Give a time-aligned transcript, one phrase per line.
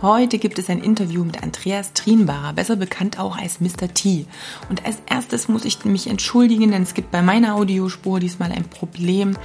[0.00, 3.92] Heute gibt es ein Interview mit Andreas Trienbarer, besser bekannt auch als Mr.
[3.92, 4.26] T.
[4.68, 8.62] Und als erstes muss ich mich entschuldigen, denn es gibt bei meiner Audiospur diesmal ein
[8.62, 9.36] Problem.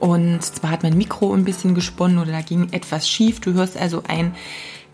[0.00, 3.40] Und zwar hat mein Mikro ein bisschen gesponnen oder da ging etwas schief.
[3.40, 4.34] Du hörst also ein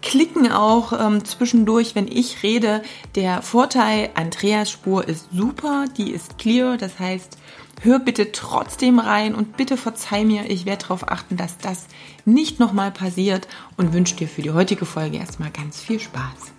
[0.03, 2.83] Klicken auch ähm, zwischendurch, wenn ich rede.
[3.15, 7.39] Der Vorteil, Andreas Spur ist super, die ist clear, das heißt,
[7.85, 11.87] hör bitte trotzdem rein und bitte verzeih mir, ich werde darauf achten, dass das
[12.25, 16.54] nicht nochmal passiert und wünsche dir für die heutige Folge erstmal ganz viel Spaß.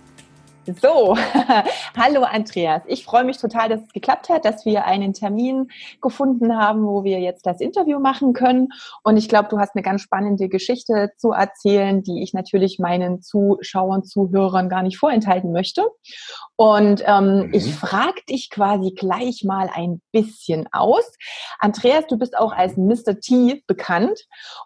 [0.66, 1.16] So,
[1.96, 2.82] hallo Andreas.
[2.88, 5.68] Ich freue mich total, dass es geklappt hat, dass wir einen Termin
[6.02, 8.70] gefunden haben, wo wir jetzt das Interview machen können.
[9.04, 13.22] Und ich glaube, du hast eine ganz spannende Geschichte zu erzählen, die ich natürlich meinen
[13.22, 15.86] Zuschauern, Zuhörern gar nicht vorenthalten möchte.
[16.56, 17.54] Und ähm, mhm.
[17.54, 21.04] ich frage dich quasi gleich mal ein bisschen aus.
[21.60, 23.20] Andreas, du bist auch als Mr.
[23.20, 24.18] T bekannt.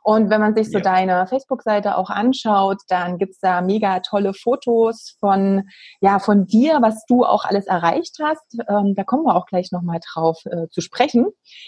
[0.02, 0.84] Und wenn man sich so ja.
[0.84, 5.68] deine Facebook-Seite auch anschaut, dann gibt's da mega tolle Fotos von
[6.00, 8.58] ja, von dir, was du auch alles erreicht hast.
[8.68, 11.26] Ähm, da kommen wir auch gleich nochmal drauf äh, zu sprechen.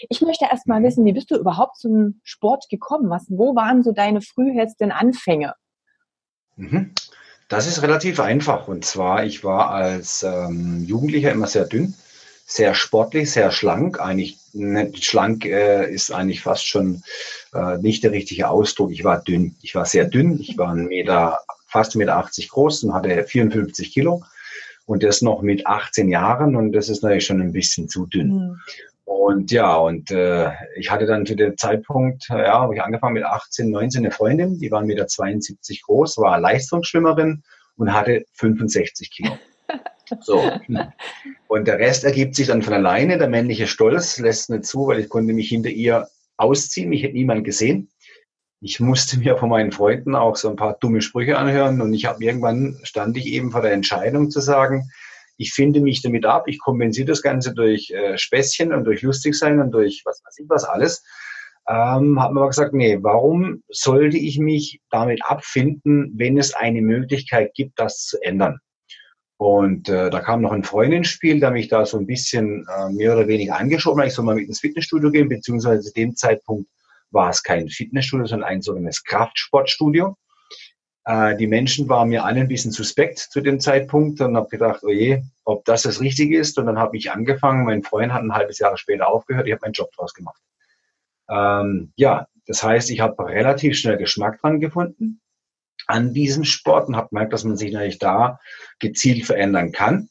[0.09, 3.09] Ich möchte erst mal wissen, wie bist du überhaupt zum Sport gekommen?
[3.09, 5.53] Was, wo waren so deine frühesten Anfänge?
[6.55, 6.93] Mhm.
[7.47, 8.67] Das ist relativ einfach.
[8.67, 11.93] Und zwar, ich war als ähm, Jugendlicher immer sehr dünn,
[12.45, 13.99] sehr sportlich, sehr schlank.
[13.99, 17.03] Eigentlich nicht schlank äh, ist eigentlich fast schon
[17.53, 18.91] äh, nicht der richtige Ausdruck.
[18.91, 19.55] Ich war dünn.
[19.61, 20.39] Ich war sehr dünn.
[20.39, 21.39] Ich war ein Meter
[21.73, 24.23] fast mit 80 groß und hatte 54 Kilo.
[24.85, 28.29] Und das noch mit 18 Jahren und das ist natürlich schon ein bisschen zu dünn.
[28.29, 28.59] Mhm.
[29.05, 33.23] Und ja, und äh, ich hatte dann zu dem Zeitpunkt, ja, habe ich angefangen mit
[33.23, 37.43] 18, 19 eine Freundin, die war 1,72 Meter groß, war Leistungsschwimmerin
[37.77, 39.37] und hatte 65 Kilo.
[40.21, 40.43] So.
[41.47, 43.17] Und der Rest ergibt sich dann von alleine.
[43.17, 46.07] Der männliche Stolz lässt nicht zu, weil ich konnte mich hinter ihr
[46.37, 46.89] ausziehen.
[46.89, 47.89] Mich hätte niemand gesehen
[48.63, 52.05] ich musste mir von meinen Freunden auch so ein paar dumme Sprüche anhören und ich
[52.05, 54.89] habe irgendwann stand ich eben vor der Entscheidung zu sagen,
[55.35, 59.35] ich finde mich damit ab, ich kompensiere das Ganze durch äh, Späßchen und durch lustig
[59.35, 61.03] sein und durch was weiß ich was alles.
[61.67, 66.81] Ähm, habe mir aber gesagt, nee, warum sollte ich mich damit abfinden, wenn es eine
[66.81, 68.59] Möglichkeit gibt, das zu ändern?
[69.37, 72.65] Und äh, da kam noch ein Freund ins Spiel, der mich da so ein bisschen
[72.73, 74.07] äh, mehr oder weniger angeschoben hat.
[74.07, 76.69] Ich soll mal mit ins Fitnessstudio gehen, beziehungsweise zu dem Zeitpunkt
[77.13, 80.17] war es kein Fitnessstudio, sondern ein sogenanntes Kraftsportstudio.
[81.05, 84.83] Äh, die Menschen waren mir alle ein bisschen suspekt zu dem Zeitpunkt und habe gedacht,
[84.83, 86.57] oh ob das das Richtige ist.
[86.57, 87.65] Und dann habe ich angefangen.
[87.65, 89.47] Mein Freund hat ein halbes Jahr später aufgehört.
[89.47, 90.41] Ich habe meinen Job draus gemacht.
[91.29, 95.21] Ähm, ja, das heißt, ich habe relativ schnell Geschmack dran gefunden
[95.87, 98.39] an diesem Sport und habe gemerkt, dass man sich natürlich da
[98.79, 100.09] gezielt verändern kann.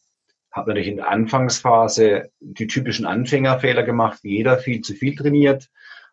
[0.51, 5.71] Habe natürlich in der Anfangsphase die typischen Anfängerfehler gemacht, jeder viel zu viel trainiert,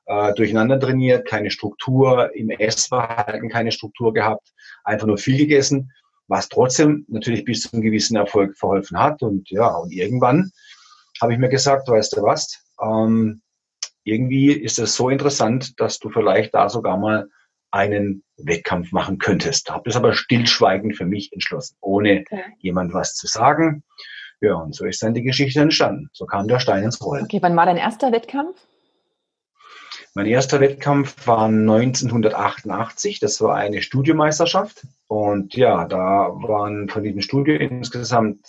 [0.10, 4.52] äh, durcheinander trainiert, keine Struktur, im Essverhalten keine Struktur gehabt,
[4.84, 5.92] einfach nur viel gegessen,
[6.28, 9.22] was trotzdem natürlich bis zu einem gewissen Erfolg verholfen hat.
[9.22, 10.52] Und ja, und irgendwann
[11.22, 13.42] habe ich mir gesagt, weißt du was, ähm,
[14.04, 17.28] irgendwie ist es so interessant, dass du vielleicht da sogar mal
[17.70, 19.70] einen Wettkampf machen könntest.
[19.70, 22.42] Habe das aber stillschweigend für mich entschlossen, ohne okay.
[22.58, 23.84] jemand was zu sagen.
[24.42, 26.10] Ja, und so ist dann die Geschichte entstanden.
[26.14, 27.26] So kam der Stein ins Rollen.
[27.26, 28.58] Okay, wann war dein erster Wettkampf?
[30.16, 33.20] Mein erster Wettkampf war 1988.
[33.20, 34.86] Das war eine Studiomeisterschaft.
[35.08, 38.40] Und ja, da waren von diesem Studio insgesamt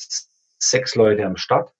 [0.59, 1.73] sechs Leute am Start.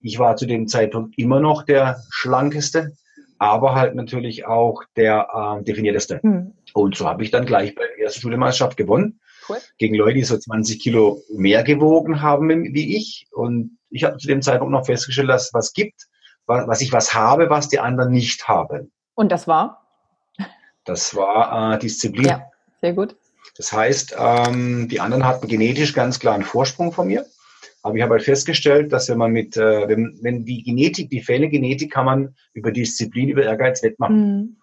[0.00, 2.96] Ich war zu dem Zeitpunkt immer noch der schlankeste,
[3.38, 5.28] aber halt natürlich auch der
[5.60, 6.22] äh, definierteste.
[6.22, 6.54] Hm.
[6.72, 9.20] Und so habe ich dann gleich bei der ersten Studiomeisterschaft gewonnen.
[9.48, 9.58] Cool.
[9.78, 13.26] Gegen Leute, die so 20 Kilo mehr gewogen haben wie ich.
[13.32, 16.06] Und ich habe zu dem Zeitpunkt noch festgestellt, dass es was gibt,
[16.46, 18.92] was ich was habe, was die anderen nicht haben.
[19.20, 19.86] Und das war?
[20.86, 22.24] Das war äh, Disziplin.
[22.24, 22.46] Ja,
[22.80, 23.16] sehr gut.
[23.58, 27.26] Das heißt, ähm, die anderen hatten genetisch ganz klar einen Vorsprung von mir.
[27.82, 31.20] Aber ich habe halt festgestellt, dass wenn man mit, äh, wenn, wenn die Genetik, die
[31.20, 34.16] fehlende Genetik kann man über Disziplin, über Ehrgeiz wettmachen.
[34.16, 34.56] Mhm.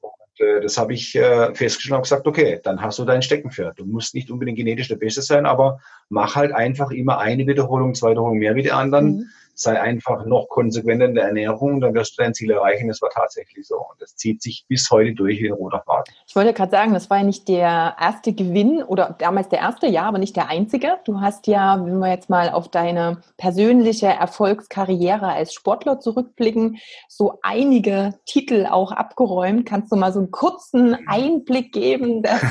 [0.00, 3.78] Und äh, das habe ich äh, festgestellt und gesagt, okay, dann hast du dein Steckenpferd.
[3.78, 5.78] Du musst nicht unbedingt genetisch der Beste sein, aber
[6.08, 9.18] mach halt einfach immer eine Wiederholung, zwei Wiederholungen mehr wie die anderen.
[9.18, 9.28] Mhm
[9.60, 12.88] sei einfach noch konsequenter in der Ernährung, dann wirst du dein Ziel erreichen.
[12.88, 13.76] Das war tatsächlich so.
[13.76, 16.14] Und das zieht sich bis heute durch wie ein roter Faden.
[16.26, 19.86] Ich wollte gerade sagen, das war ja nicht der erste Gewinn oder damals der erste,
[19.86, 20.98] ja, aber nicht der einzige.
[21.04, 26.78] Du hast ja, wenn wir jetzt mal auf deine persönliche Erfolgskarriere als Sportler zurückblicken,
[27.08, 29.66] so einige Titel auch abgeräumt.
[29.66, 32.42] Kannst du mal so einen kurzen Einblick geben, dass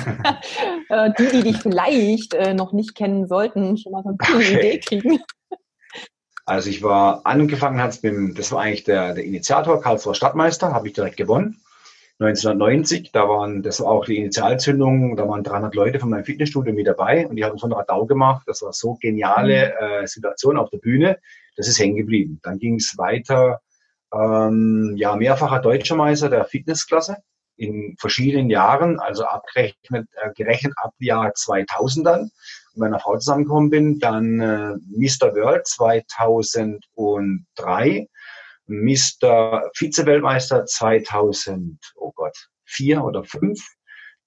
[0.89, 4.57] äh, die, die dich vielleicht äh, noch nicht kennen sollten, schon mal so eine okay.
[4.57, 5.19] Idee kriegen?
[6.50, 10.88] Also ich war angefangen hat mit, das war eigentlich der, der Initiator, Karlsruher Stadtmeister, habe
[10.88, 11.62] ich direkt gewonnen.
[12.18, 16.74] 1990, da waren, das war auch die Initialzündung, da waren 300 Leute von meinem Fitnessstudio
[16.74, 18.48] mit dabei und die haben so einen Radau gemacht.
[18.48, 20.04] Das war so geniale mhm.
[20.04, 21.19] äh, Situation auf der Bühne,
[21.56, 22.40] das ist hängen geblieben.
[22.42, 23.62] Dann ging es weiter,
[24.12, 27.18] ähm, ja, mehrfacher deutscher Meister der Fitnessklasse
[27.57, 32.31] in verschiedenen Jahren, also abgerechnet äh, gerechnet ab Jahr 2000 dann,
[32.74, 35.36] mit meiner Frau zusammengekommen bin, dann äh, Mr.
[35.36, 38.07] World 2003,
[38.68, 39.69] Mr.
[39.75, 43.60] Vize-Weltmeister 2000, oh Gott, vier oder fünf,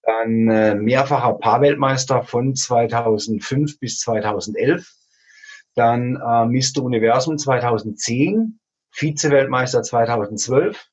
[0.03, 4.91] dann äh, mehrfacher Paarweltmeister von 2005 bis 2011,
[5.75, 6.83] dann äh, Mr.
[6.83, 8.59] Universum 2010,
[8.91, 10.89] Vize-Weltmeister 2012,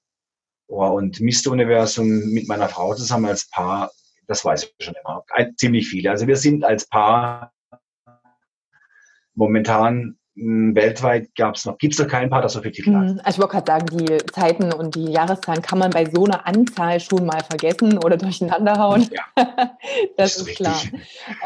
[0.72, 1.50] Oh, und Mr.
[1.50, 3.90] Universum mit meiner Frau zusammen als Paar,
[4.30, 5.26] das weiß ich schon immer.
[5.32, 6.12] Ein, ziemlich viele.
[6.12, 7.52] Also wir sind als Paar
[9.34, 13.26] momentan weltweit gab es noch, gibt es noch keinen Paar, das so viele Titel hat.
[13.26, 16.48] Also ich wollte gerade sagen, die Zeiten und die Jahreszahlen kann man bei so einer
[16.48, 19.10] Anzahl schon mal vergessen oder durcheinander hauen.
[19.12, 19.46] Ja,
[20.18, 20.82] das, das, ist, klar.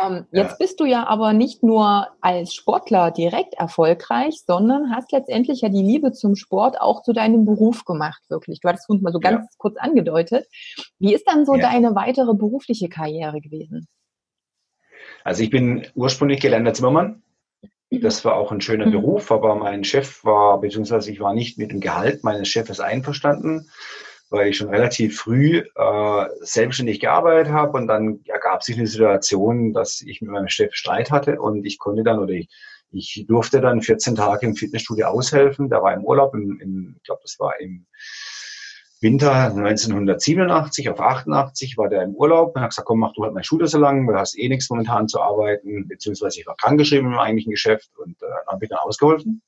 [0.06, 0.44] Ähm, ja.
[0.44, 5.70] Jetzt bist du ja aber nicht nur als Sportler direkt erfolgreich, sondern hast letztendlich ja
[5.70, 8.60] die Liebe zum Sport auch zu deinem Beruf gemacht, wirklich.
[8.60, 9.50] Du hattest es mal so ganz ja.
[9.58, 10.48] kurz angedeutet.
[11.00, 13.88] Wie ist dann so deine weitere berufliche Karriere gewesen?
[15.24, 17.24] Also ich bin ursprünglich gelernter Zimmermann
[18.00, 18.92] das war auch ein schöner mhm.
[18.92, 23.70] Beruf, aber mein Chef war, beziehungsweise ich war nicht mit dem Gehalt meines Chefes einverstanden,
[24.30, 29.74] weil ich schon relativ früh äh, selbstständig gearbeitet habe und dann ergab sich eine Situation,
[29.74, 32.50] dass ich mit meinem Chef Streit hatte und ich konnte dann oder ich,
[32.92, 35.70] ich durfte dann 14 Tage im Fitnessstudio aushelfen.
[35.70, 37.86] Da war im Urlaub, im, im, ich glaube, das war im
[39.04, 43.34] Winter 1987 auf 88 war der im Urlaub und hat gesagt, komm, mach du halt
[43.34, 47.12] meine Schule so lang, du hast eh nichts momentan zu arbeiten, beziehungsweise ich war krankgeschrieben
[47.12, 49.42] im eigentlichen Geschäft und äh, habe ich dann ausgeholfen.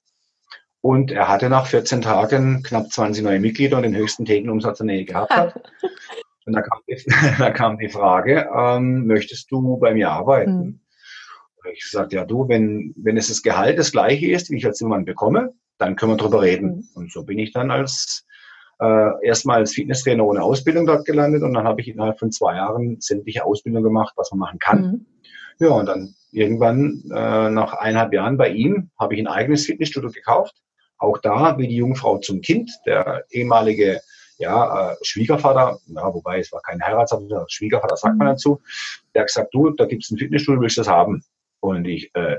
[0.82, 4.86] Und er hatte nach 14 Tagen knapp 20 neue Mitglieder und den höchsten Thekenumsatz der
[4.86, 5.56] Nähe gehabt hat.
[6.46, 7.04] Und da kam die,
[7.40, 10.52] da kam die Frage, ähm, möchtest du bei mir arbeiten?
[10.52, 10.80] Mhm.
[11.74, 14.78] Ich sagte, ja du, wenn, wenn es das Gehalt das gleiche ist, wie ich als
[14.78, 16.68] Zimmermann bekomme, dann können wir drüber reden.
[16.68, 16.88] Mhm.
[16.94, 18.28] Und so bin ich dann als
[18.80, 22.56] äh, erstmal als Fitnesstrainer ohne Ausbildung dort gelandet und dann habe ich innerhalb von zwei
[22.56, 24.82] Jahren sämtliche Ausbildung gemacht, was man machen kann.
[24.82, 25.06] Mhm.
[25.60, 30.12] Ja, und dann irgendwann äh, nach eineinhalb Jahren bei ihm habe ich ein eigenes Fitnessstudio
[30.12, 30.56] gekauft.
[30.98, 34.02] Auch da wie die Jungfrau zum Kind, der ehemalige
[34.38, 38.32] ja, äh, Schwiegervater, ja, wobei es war kein Heiratsabschluss, Schwiegervater sagt man mhm.
[38.32, 38.62] dazu,
[39.14, 41.24] der hat gesagt, du, da gibt's ein Fitnessstudio, willst du das haben?
[41.62, 42.38] Und ich, äh,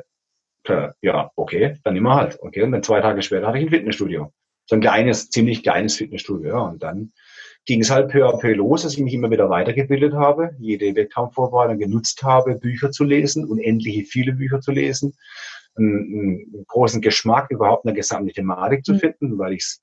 [1.00, 2.38] ja, okay, dann wir halt.
[2.42, 4.32] Okay, und dann zwei Tage später hatte ich ein Fitnessstudio
[4.66, 6.48] so ein kleines, ziemlich kleines Fitnessstudio.
[6.48, 6.60] Ja.
[6.60, 7.12] Und dann
[7.64, 10.94] ging es halt peu à peu los, dass ich mich immer wieder weitergebildet habe, jede
[10.94, 15.14] Wettkampfvorbereitung genutzt habe, Bücher zu lesen, unendliche viele Bücher zu lesen,
[15.76, 18.98] einen, einen großen Geschmack überhaupt eine gesamte Thematik zu mhm.
[19.00, 19.82] finden, weil ich es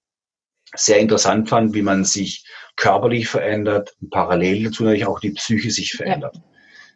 [0.75, 5.91] sehr interessant fand, wie man sich körperlich verändert, parallel dazu natürlich auch die Psyche sich
[5.91, 6.35] verändert.
[6.35, 6.43] Ja.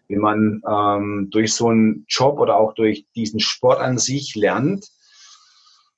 [0.07, 4.87] Wie man ähm, durch so einen Job oder auch durch diesen Sport an sich lernt,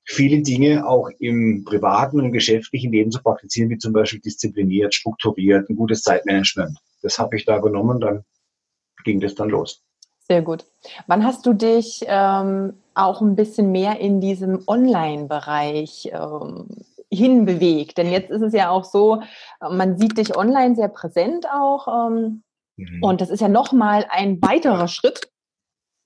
[0.09, 5.69] viele Dinge auch im privaten und geschäftlichen Leben zu praktizieren, wie zum Beispiel diszipliniert, strukturiert,
[5.69, 6.77] ein gutes Zeitmanagement.
[7.03, 8.25] Das habe ich da genommen, dann
[9.03, 9.83] ging das dann los.
[10.27, 10.65] Sehr gut.
[11.07, 16.67] Wann hast du dich ähm, auch ein bisschen mehr in diesem Online-Bereich ähm,
[17.11, 17.97] hinbewegt?
[17.97, 19.21] Denn jetzt ist es ja auch so,
[19.59, 21.87] man sieht dich online sehr präsent auch.
[21.87, 22.43] Ähm,
[22.77, 23.03] mhm.
[23.03, 25.31] Und das ist ja nochmal ein weiterer Schritt,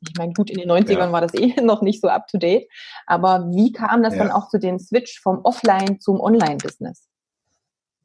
[0.09, 1.11] ich meine, gut, in den 90ern ja.
[1.11, 2.67] war das eh noch nicht so up to date.
[3.05, 4.23] Aber wie kam das ja.
[4.23, 7.07] dann auch zu dem Switch vom Offline zum Online-Business?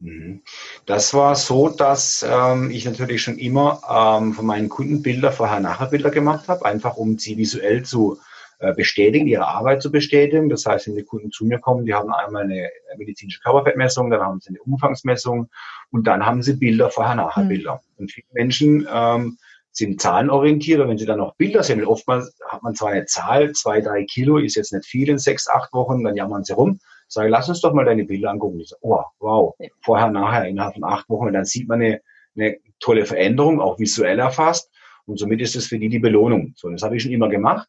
[0.01, 0.43] Mhm.
[0.87, 6.11] Das war so, dass ähm, ich natürlich schon immer ähm, von meinen Kunden Bilder, Vorher-Nachher-Bilder
[6.11, 8.19] gemacht habe, einfach um sie visuell zu
[8.61, 10.49] äh, bestätigen, ihre Arbeit zu bestätigen.
[10.49, 14.21] Das heißt, wenn die Kunden zu mir kommen, die haben einmal eine medizinische Körperfettmessung, dann
[14.21, 15.49] haben sie eine Umfangsmessung
[15.91, 17.75] und dann haben sie Bilder, Vorher-Nachher-Bilder.
[17.75, 18.01] Mhm.
[18.03, 19.39] Und viele Menschen ähm,
[19.79, 20.81] sind zahlenorientiert.
[20.81, 24.05] Und wenn Sie dann noch Bilder sehen, oftmals hat man zwar eine Zahl, zwei, drei
[24.05, 26.81] Kilo ist jetzt nicht viel in sechs, acht Wochen, dann jammern Sie rum.
[27.07, 28.61] Sage, lass uns doch mal deine Bilder angucken.
[28.61, 31.29] Ich sage, oh, wow, vorher, nachher, innerhalb von acht Wochen.
[31.29, 32.01] Und dann sieht man eine,
[32.37, 34.71] eine tolle Veränderung, auch visuell erfasst.
[35.07, 36.53] Und somit ist es für die die Belohnung.
[36.57, 37.67] So, das habe ich schon immer gemacht.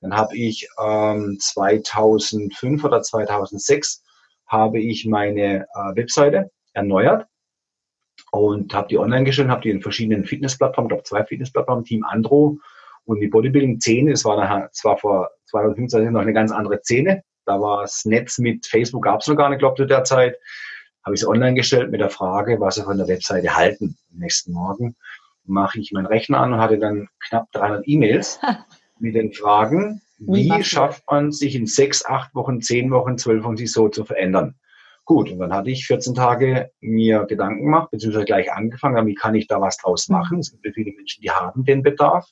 [0.00, 4.02] Dann habe ich ähm, 2005 oder 2006
[4.46, 7.26] habe ich meine äh, Webseite erneuert
[8.32, 12.58] und habe die online gestellt, habe die in verschiedenen Fitnessplattformen, glaube zwei Fitnessplattformen, Team Andro
[13.04, 14.10] und die Bodybuilding-Szene.
[14.12, 17.22] Es war nachher zwar vor 2015 noch eine ganz andere Szene.
[17.44, 20.04] Da war das Netz mit Facebook gab es noch gar nicht, glaube ich, zu der
[20.04, 20.36] Zeit.
[21.04, 23.96] Habe ich es online gestellt mit der Frage, was sie von der Webseite halten.
[24.12, 24.96] Am nächsten Morgen
[25.44, 28.40] mache ich meinen Rechner an und hatte dann knapp 300 E-Mails
[28.98, 33.56] mit den Fragen, wie schafft man sich in sechs, acht Wochen, zehn Wochen, zwölf Wochen
[33.58, 34.54] sich so zu verändern?
[35.04, 39.34] Gut, und dann hatte ich 14 Tage mir Gedanken gemacht, beziehungsweise gleich angefangen, wie kann
[39.34, 40.16] ich da was draus mhm.
[40.16, 40.38] machen?
[40.38, 42.28] Es gibt viele Menschen, die haben den Bedarf,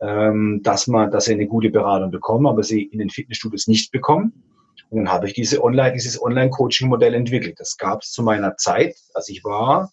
[0.00, 3.92] ähm, dass man, dass sie eine gute Beratung bekommen, aber sie in den Fitnessstudios nicht
[3.92, 4.42] bekommen.
[4.90, 7.58] Und dann habe ich diese Online, dieses Online-Coaching-Modell entwickelt.
[7.58, 8.96] Das gab es zu meiner Zeit.
[9.14, 9.90] Also ich war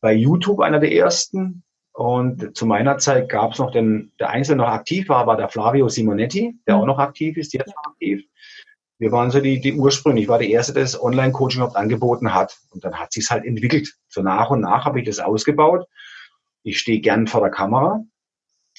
[0.00, 1.62] bei YouTube einer der ersten.
[1.92, 5.48] Und zu meiner Zeit gab es noch den, der Einzelne noch aktiv war, war der
[5.48, 6.82] Flavio Simonetti, der mhm.
[6.82, 8.22] auch noch aktiv ist, jetzt noch aktiv.
[8.98, 10.20] Wir waren so die, die Ursprünge.
[10.20, 12.58] Ich war der Erste, der das Online-Coaching überhaupt angeboten hat.
[12.70, 13.94] Und dann hat sich halt entwickelt.
[14.08, 15.86] So nach und nach habe ich das ausgebaut.
[16.62, 18.02] Ich stehe gern vor der Kamera.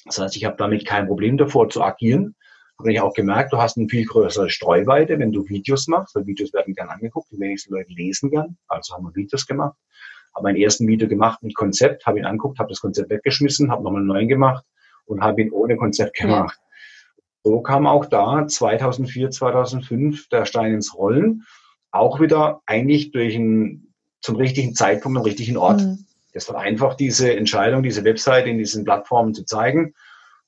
[0.04, 2.34] Das heißt, ich habe damit kein Problem davor zu agieren.
[2.78, 6.26] Habe ich auch gemerkt, du hast eine viel größere Streuweite, wenn du Videos machst, weil
[6.26, 8.56] Videos werden gern angeguckt, die wenigsten Leute lesen gern.
[8.68, 9.76] Also haben wir Videos gemacht.
[10.34, 13.82] Habe meinen ersten Video gemacht mit Konzept, habe ihn angeguckt, habe das Konzept weggeschmissen, habe
[13.82, 14.64] nochmal einen neuen gemacht
[15.06, 16.56] und habe ihn ohne Konzept gemacht.
[17.48, 21.46] So kam auch da 2004, 2005 der Stein ins Rollen.
[21.90, 25.80] Auch wieder eigentlich durch einen, zum richtigen Zeitpunkt am richtigen Ort.
[25.80, 26.04] Mhm.
[26.34, 29.94] Das war einfach diese Entscheidung, diese Webseite in diesen Plattformen zu zeigen.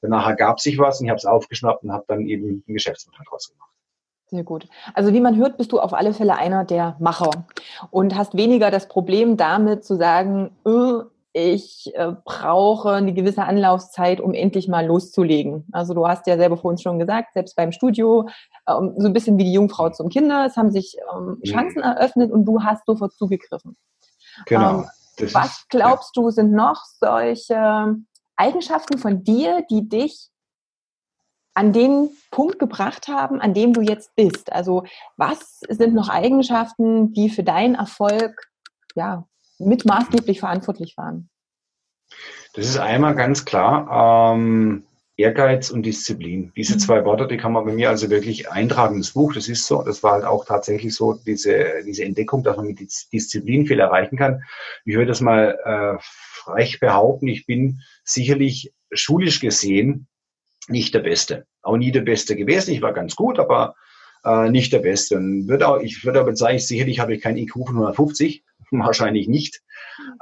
[0.03, 3.25] Danach ergab sich was und ich habe es aufgeschnappt und habe dann eben ein Geschäftsmodell
[3.31, 3.71] draus gemacht.
[4.27, 4.69] Sehr gut.
[4.93, 7.47] Also wie man hört, bist du auf alle Fälle einer der Macher
[7.91, 14.21] und hast weniger das Problem damit zu sagen, öh, ich äh, brauche eine gewisse Anlaufzeit,
[14.21, 15.67] um endlich mal loszulegen.
[15.71, 18.29] Also du hast ja selber vorhin schon gesagt, selbst beim Studio,
[18.69, 21.43] ähm, so ein bisschen wie die Jungfrau zum Kinder, es haben sich ähm, mhm.
[21.45, 23.77] Chancen eröffnet und du hast sofort zugegriffen.
[24.47, 24.81] Genau.
[24.81, 24.91] Ähm,
[25.33, 26.23] was glaubst ja.
[26.23, 27.97] du, sind noch solche
[28.37, 30.31] Eigenschaften von dir, die dich
[31.55, 34.51] an den Punkt gebracht haben, an dem du jetzt bist?
[34.53, 34.85] Also
[35.17, 38.51] was sind noch Eigenschaften, die für deinen Erfolg
[38.97, 39.27] ja,
[39.61, 41.29] mit maßgeblich verantwortlich waren?
[42.55, 44.83] Das ist einmal ganz klar ähm,
[45.17, 46.53] Ehrgeiz und Disziplin.
[46.57, 46.79] Diese mhm.
[46.79, 49.35] zwei Worte, die kann man bei mir also wirklich eintragen ins Buch.
[49.35, 49.83] Das ist so.
[49.83, 54.17] Das war halt auch tatsächlich so diese, diese Entdeckung, dass man mit Disziplin viel erreichen
[54.17, 54.43] kann.
[54.85, 57.29] Ich würde das mal äh, frech behaupten.
[57.29, 60.09] Ich bin sicherlich schulisch gesehen
[60.69, 61.47] nicht der Beste.
[61.63, 62.73] Auch nie der Beste gewesen.
[62.73, 63.75] Ich war ganz gut, aber
[64.25, 65.17] äh, nicht der Beste.
[65.17, 68.45] Und würde auch, ich würde aber sagen, sicherlich habe ich kein IQ von 150.
[68.79, 69.61] Wahrscheinlich nicht.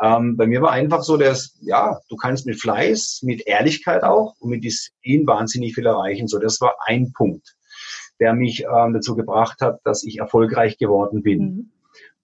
[0.02, 4.35] Ähm, bei mir war einfach so, dass, ja, du kannst mit Fleiß, mit Ehrlichkeit auch
[4.40, 6.28] und mit Disziplin wahnsinnig viel erreichen.
[6.28, 7.55] So, das war ein Punkt,
[8.21, 11.40] der mich ähm, dazu gebracht hat, dass ich erfolgreich geworden bin.
[11.40, 11.73] Mhm.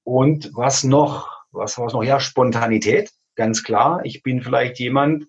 [0.04, 1.30] Und was noch?
[1.52, 2.02] Was war es noch?
[2.02, 4.00] Ja, Spontanität, ganz klar.
[4.04, 5.26] Ich bin vielleicht jemand,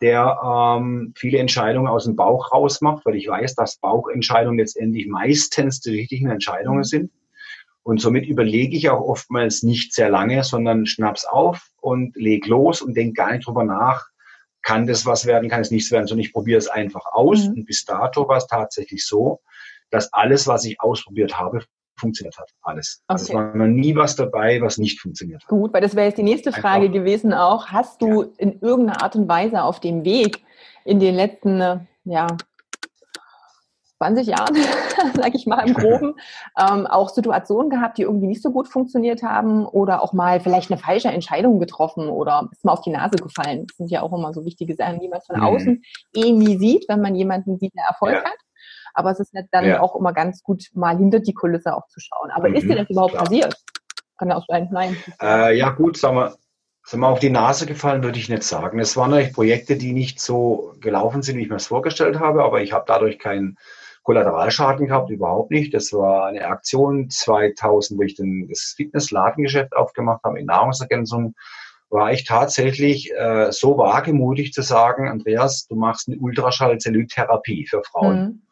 [0.00, 5.80] der ähm, viele Entscheidungen aus dem Bauch rausmacht, weil ich weiß, dass Bauchentscheidungen letztendlich meistens
[5.80, 6.84] die richtigen Entscheidungen mhm.
[6.84, 7.10] sind.
[7.88, 12.82] Und somit überlege ich auch oftmals nicht sehr lange, sondern schnapp's auf und leg los
[12.82, 14.08] und denk gar nicht drüber nach,
[14.60, 17.46] kann das was werden, kann es nichts werden, sondern ich probiere es einfach aus.
[17.46, 17.54] Mhm.
[17.54, 19.40] Und bis dato war es tatsächlich so,
[19.88, 21.64] dass alles, was ich ausprobiert habe,
[21.98, 22.50] funktioniert hat.
[22.60, 23.00] Alles.
[23.00, 23.14] Okay.
[23.14, 25.48] Also es war noch nie was dabei, was nicht funktioniert hat.
[25.48, 26.92] Gut, weil das wäre jetzt die nächste Frage einfach.
[26.92, 27.68] gewesen auch.
[27.68, 28.28] Hast du ja.
[28.36, 30.42] in irgendeiner Art und Weise auf dem Weg
[30.84, 32.26] in den letzten äh, ja,
[33.98, 34.54] 20 Jahren,
[35.14, 36.14] sage ich mal im Groben,
[36.58, 40.70] ähm, auch Situationen gehabt, die irgendwie nicht so gut funktioniert haben oder auch mal vielleicht
[40.70, 43.66] eine falsche Entscheidung getroffen oder ist mal auf die Nase gefallen.
[43.66, 45.42] Das sind ja auch immer so wichtige Sachen, die man von mhm.
[45.42, 45.82] außen
[46.14, 48.24] eh nie sieht, wenn man jemanden sieht, der Erfolg ja.
[48.24, 48.38] hat.
[48.94, 49.80] Aber es ist dann ja.
[49.80, 52.30] auch immer ganz gut, mal hinter die Kulisse auch zu schauen.
[52.30, 53.24] Aber mhm, ist dir das überhaupt klar.
[53.24, 53.54] passiert?
[54.16, 54.96] Kann ja auch sein, nein.
[55.22, 56.34] Äh, ja gut, sagen wir,
[56.84, 58.78] sind wir auf die Nase gefallen, würde ich nicht sagen.
[58.78, 62.42] Es waren natürlich Projekte, die nicht so gelaufen sind, wie ich mir das vorgestellt habe,
[62.42, 63.58] aber ich habe dadurch keinen
[64.08, 65.74] Kollateralschaden gehabt, überhaupt nicht.
[65.74, 71.34] Das war eine Aktion 2000, wo ich dann das Fitness-Ladengeschäft aufgemacht habe in Nahrungsergänzung,
[71.90, 78.18] war ich tatsächlich äh, so wagemutig zu sagen, Andreas, du machst eine Ultraschallzellulitherapie für Frauen.
[78.18, 78.42] Mhm.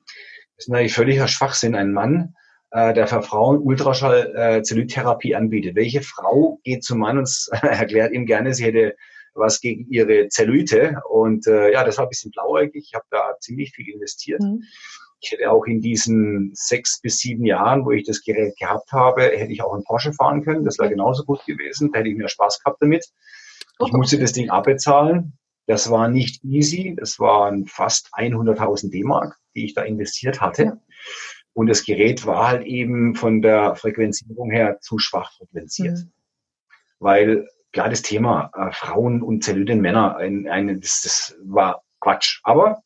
[0.57, 1.75] Das ist natürlich völliger Schwachsinn.
[1.75, 2.35] Ein Mann,
[2.73, 5.75] äh, der für Frauen Ultraschallzellulitherapie äh, anbietet.
[5.75, 7.31] Welche Frau geht zum Mann und
[7.63, 8.95] erklärt ihm gerne, sie hätte
[9.33, 11.01] was gegen ihre Zellulite.
[11.09, 12.89] Und äh, ja, das war ein bisschen blauäugig.
[12.89, 14.43] Ich habe da ziemlich viel investiert.
[14.43, 14.63] Mhm.
[15.21, 19.23] Ich hätte auch in diesen sechs bis sieben Jahren, wo ich das Gerät gehabt habe,
[19.23, 20.65] hätte ich auch einen Porsche fahren können.
[20.65, 21.91] Das wäre genauso gut gewesen.
[21.93, 23.07] Da hätte ich mehr Spaß gehabt damit.
[23.85, 25.39] Ich musste das Ding abbezahlen.
[25.67, 26.95] Das war nicht easy.
[26.97, 30.81] Das waren fast 100.000 D-Mark, die ich da investiert hatte.
[31.57, 35.99] Und das Gerät war halt eben von der Frequenzierung her zu schwach frequenziert.
[35.99, 36.13] Mhm.
[36.99, 42.41] Weil klar, das Thema äh, Frauen und Zellulite Männer, ein, ein, das, das war Quatsch.
[42.43, 42.83] Aber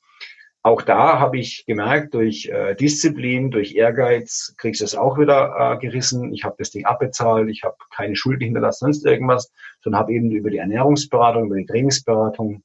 [0.63, 5.55] auch da habe ich gemerkt, durch äh, Disziplin, durch Ehrgeiz kriegst du es auch wieder
[5.59, 6.35] äh, gerissen.
[6.35, 9.51] Ich habe das Ding abbezahlt, ich habe keine Schuld hinterlassen, sonst irgendwas,
[9.83, 12.63] sondern habe eben über die Ernährungsberatung, über die Trainingsberatung,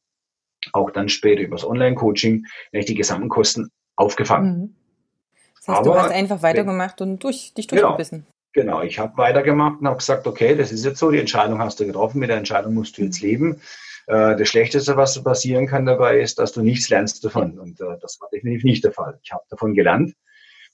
[0.73, 4.57] auch dann später über das Online-Coaching, die gesamten Kosten aufgefangen.
[4.57, 4.75] Mhm.
[5.55, 8.25] Das heißt, Aber, du hast einfach weitergemacht und durch, dich durchgebissen.
[8.51, 8.83] Genau, genau.
[8.83, 11.85] ich habe weitergemacht und habe gesagt, okay, das ist jetzt so, die Entscheidung hast du
[11.85, 13.61] getroffen, mit der Entscheidung musst du jetzt leben.
[14.07, 17.59] Äh, das Schlechteste, was passieren kann dabei, ist, dass du nichts lernst davon.
[17.59, 19.19] Und äh, das war definitiv nicht der Fall.
[19.23, 20.13] Ich habe davon gelernt,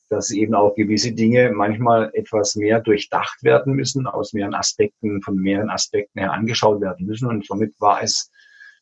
[0.10, 5.38] dass eben auch gewisse Dinge manchmal etwas mehr durchdacht werden müssen, aus mehreren Aspekten, von
[5.38, 7.28] mehreren Aspekten her angeschaut werden müssen.
[7.28, 8.30] Und somit war es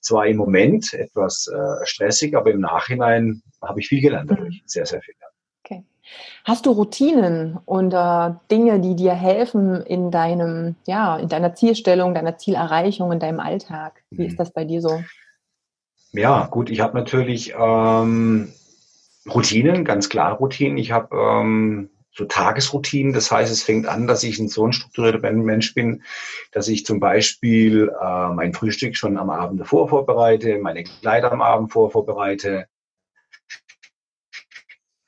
[0.01, 4.61] zwar im Moment etwas äh, stressig, aber im Nachhinein habe ich viel gelernt dadurch.
[4.63, 4.67] Mhm.
[4.67, 5.28] Sehr, sehr viel gelernt.
[6.45, 12.13] Hast du Routinen und äh, Dinge, die dir helfen in deinem, ja, in deiner Zielstellung,
[12.13, 14.03] deiner Zielerreichung, in deinem Alltag?
[14.09, 14.27] Wie mhm.
[14.29, 15.03] ist das bei dir so?
[16.11, 18.51] Ja, gut, ich habe natürlich ähm,
[19.29, 20.77] Routinen, ganz klar Routinen.
[20.77, 23.13] Ich habe ähm, so Tagesroutinen.
[23.13, 26.03] Das heißt, es fängt an, dass ich ein so ein strukturierter Mensch bin,
[26.51, 31.41] dass ich zum Beispiel äh, mein Frühstück schon am Abend davor vorbereite, meine Kleider am
[31.41, 32.67] Abend vor vorbereite,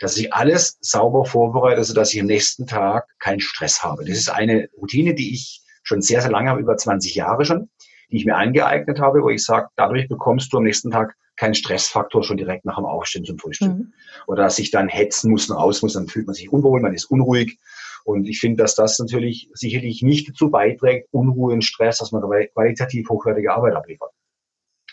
[0.01, 4.03] dass ich alles sauber vorbereite, sodass ich am nächsten Tag keinen Stress habe.
[4.03, 7.69] Das ist eine Routine, die ich schon sehr, sehr lange habe, über 20 Jahre schon,
[8.11, 11.53] die ich mir eingeeignet habe, wo ich sage, dadurch bekommst du am nächsten Tag keinen
[11.53, 13.69] Stressfaktor schon direkt nach dem Aufstehen zum Frühstück.
[13.69, 13.93] Mhm.
[14.27, 16.93] Oder dass ich dann hetzen muss und raus muss, dann fühlt man sich unwohl, man
[16.93, 17.59] ist unruhig.
[18.03, 22.23] Und ich finde, dass das natürlich sicherlich nicht dazu beiträgt, Unruhe und Stress, dass man
[22.53, 24.11] qualitativ hochwertige Arbeit abliefert.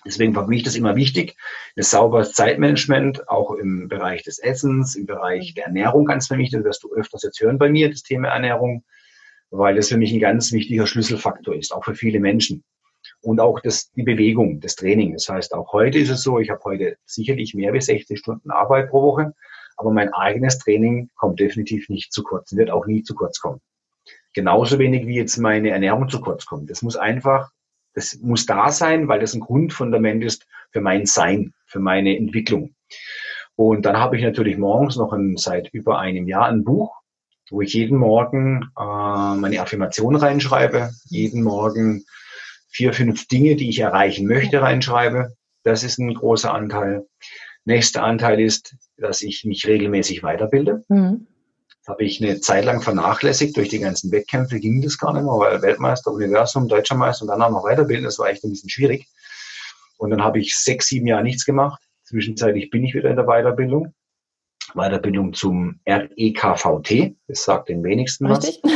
[0.05, 1.37] Deswegen war für mich das immer wichtig,
[1.77, 6.51] ein sauberes Zeitmanagement, auch im Bereich des Essens, im Bereich der Ernährung ganz für mich,
[6.51, 8.85] das wirst du öfters jetzt hören bei mir, das Thema Ernährung,
[9.51, 12.65] weil das für mich ein ganz wichtiger Schlüsselfaktor ist, auch für viele Menschen.
[13.21, 15.13] Und auch das, die Bewegung, das Training.
[15.13, 18.51] Das heißt, auch heute ist es so, ich habe heute sicherlich mehr als 60 Stunden
[18.51, 19.35] Arbeit pro Woche,
[19.77, 23.61] aber mein eigenes Training kommt definitiv nicht zu kurz, wird auch nie zu kurz kommen.
[24.35, 26.71] Genauso wenig wie jetzt meine Ernährung zu kurz kommt.
[26.71, 27.51] Das muss einfach
[27.99, 32.77] das muss da sein, weil das ein Grundfundament ist für mein Sein, für meine Entwicklung.
[33.57, 36.95] Und dann habe ich natürlich morgens noch ein, seit über einem Jahr ein Buch,
[37.51, 42.05] wo ich jeden Morgen äh, meine Affirmation reinschreibe, jeden Morgen
[42.69, 45.33] vier, fünf Dinge, die ich erreichen möchte, reinschreibe.
[45.65, 47.05] Das ist ein großer Anteil.
[47.65, 50.85] Nächster Anteil ist, dass ich mich regelmäßig weiterbilde.
[50.89, 51.27] Mhm
[51.89, 53.57] habe ich eine Zeit lang vernachlässigt.
[53.57, 57.29] Durch die ganzen Wettkämpfe ging das gar nicht mehr, weil Weltmeister, Universum, Deutscher Meister und
[57.29, 59.09] dann auch noch weiterbilden, das war echt ein bisschen schwierig.
[59.97, 61.83] Und dann habe ich sechs, sieben Jahre nichts gemacht.
[62.05, 63.95] Zwischenzeitlich bin ich wieder in der Weiterbildung.
[64.75, 68.61] Weiterbildung zum REKVT, das sagt den wenigsten Richtig.
[68.63, 68.73] was.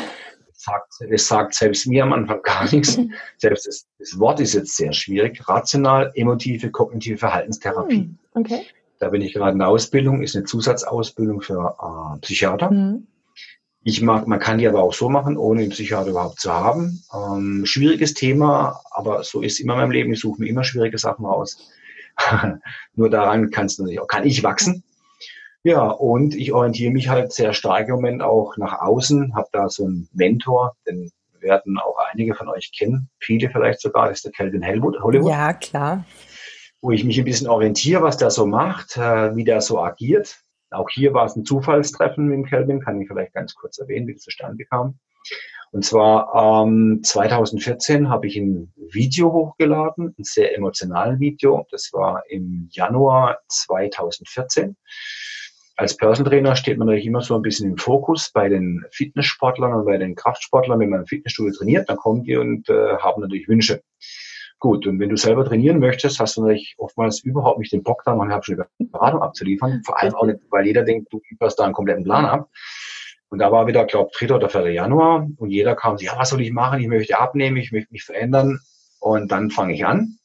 [0.48, 2.98] Das sagt, sagt selbst mir am Anfang gar nichts.
[3.37, 5.46] Selbst das, das Wort ist jetzt sehr schwierig.
[5.48, 7.96] Rational, emotive, kognitive Verhaltenstherapie.
[7.96, 8.66] Hm, okay.
[9.03, 12.71] Da bin ich gerade in der Ausbildung, ist eine Zusatzausbildung für äh, Psychiater.
[12.71, 13.09] Mhm.
[13.83, 17.03] Ich mag, man kann die aber auch so machen, ohne einen Psychiater überhaupt zu haben.
[17.12, 20.12] Ähm, schwieriges Thema, aber so ist immer in meinem Leben.
[20.12, 21.69] Ich suche mir immer schwierige Sachen raus.
[22.95, 24.85] Nur daran kannst du auch, kann ich wachsen.
[25.65, 29.69] Ja, und ich orientiere mich halt sehr stark im Moment auch nach außen, habe da
[29.69, 31.11] so einen Mentor, den
[31.41, 35.27] werden auch einige von euch kennen, viele vielleicht sogar, das ist der Calvin Hollywood.
[35.29, 36.05] Ja, klar
[36.83, 40.37] wo ich mich ein bisschen orientiere, was der so macht, äh, wie der so agiert.
[40.71, 44.12] Auch hier war es ein Zufallstreffen mit Kelvin, kann ich vielleicht ganz kurz erwähnen, wie
[44.12, 44.99] es zustande kam.
[45.71, 51.66] Und zwar ähm, 2014 habe ich ein Video hochgeladen, ein sehr emotionales Video.
[51.71, 54.77] Das war im Januar 2014.
[55.77, 59.73] Als Personal Trainer steht man natürlich immer so ein bisschen im Fokus bei den Fitnesssportlern
[59.73, 60.79] und bei den Kraftsportlern.
[60.79, 63.83] Wenn man im Fitnessstudio trainiert, dann kommen die und äh, haben natürlich Wünsche.
[64.62, 68.05] Gut, und wenn du selber trainieren möchtest, hast du natürlich oftmals überhaupt nicht den Bock
[68.05, 68.40] da, noch eine
[68.79, 69.83] Beratung abzuliefern.
[69.85, 72.48] Vor allem auch nicht, weil jeder denkt, du lieferst da einen kompletten Plan ab.
[73.29, 74.33] Und da war wieder, glaube 3.
[74.33, 74.70] oder 4.
[74.70, 76.79] Januar und jeder kam, ja, was soll ich machen?
[76.79, 78.61] Ich möchte abnehmen, ich möchte mich verändern.
[79.01, 80.18] Und dann fange ich an.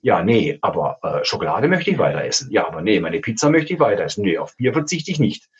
[0.00, 2.50] Ja, nee, aber äh, Schokolade möchte ich weiter essen.
[2.50, 4.24] Ja, aber nee, meine Pizza möchte ich weiter essen.
[4.24, 5.50] Nee, auf Bier verzichte ich nicht.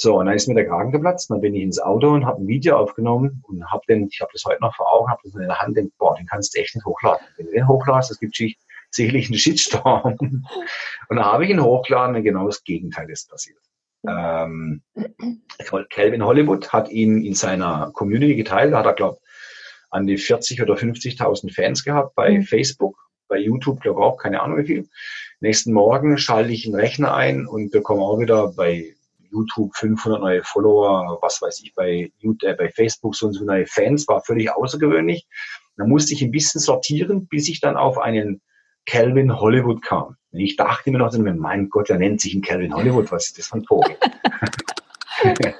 [0.00, 1.28] So, und dann ist mir der Kragen geplatzt.
[1.28, 4.30] Dann bin ich ins Auto und habe ein Video aufgenommen und habe den, ich habe
[4.32, 6.60] das heute noch vor Augen, habe das in der Hand, den, boah, den kannst du
[6.60, 7.26] echt nicht hochladen.
[7.36, 8.36] Wenn du den hochladest, das gibt
[8.90, 10.16] sicherlich einen Shitstorm.
[10.20, 13.58] und dann habe ich ihn hochgeladen und genau das Gegenteil ist passiert.
[14.06, 14.82] Ähm,
[15.90, 19.18] Calvin Hollywood hat ihn in seiner Community geteilt, da hat er, glaube
[19.90, 22.42] an die 40 oder 50.000 Fans gehabt bei mhm.
[22.42, 22.96] Facebook.
[23.28, 24.88] bei YouTube, glaube ich auch, keine Ahnung wie viel.
[25.40, 28.94] Nächsten Morgen schalte ich einen Rechner ein und bekomme auch wieder bei
[29.30, 33.44] YouTube 500 neue Follower, was weiß ich, bei, YouTube, äh, bei Facebook so und so
[33.44, 35.26] neue Fans, war völlig außergewöhnlich.
[35.76, 38.40] Da musste ich ein bisschen sortieren, bis ich dann auf einen
[38.86, 40.16] Calvin Hollywood kam.
[40.32, 43.38] Und ich dachte mir noch, mein Gott, er nennt sich ein Calvin Hollywood, was ist
[43.38, 43.96] das für ein Vogel?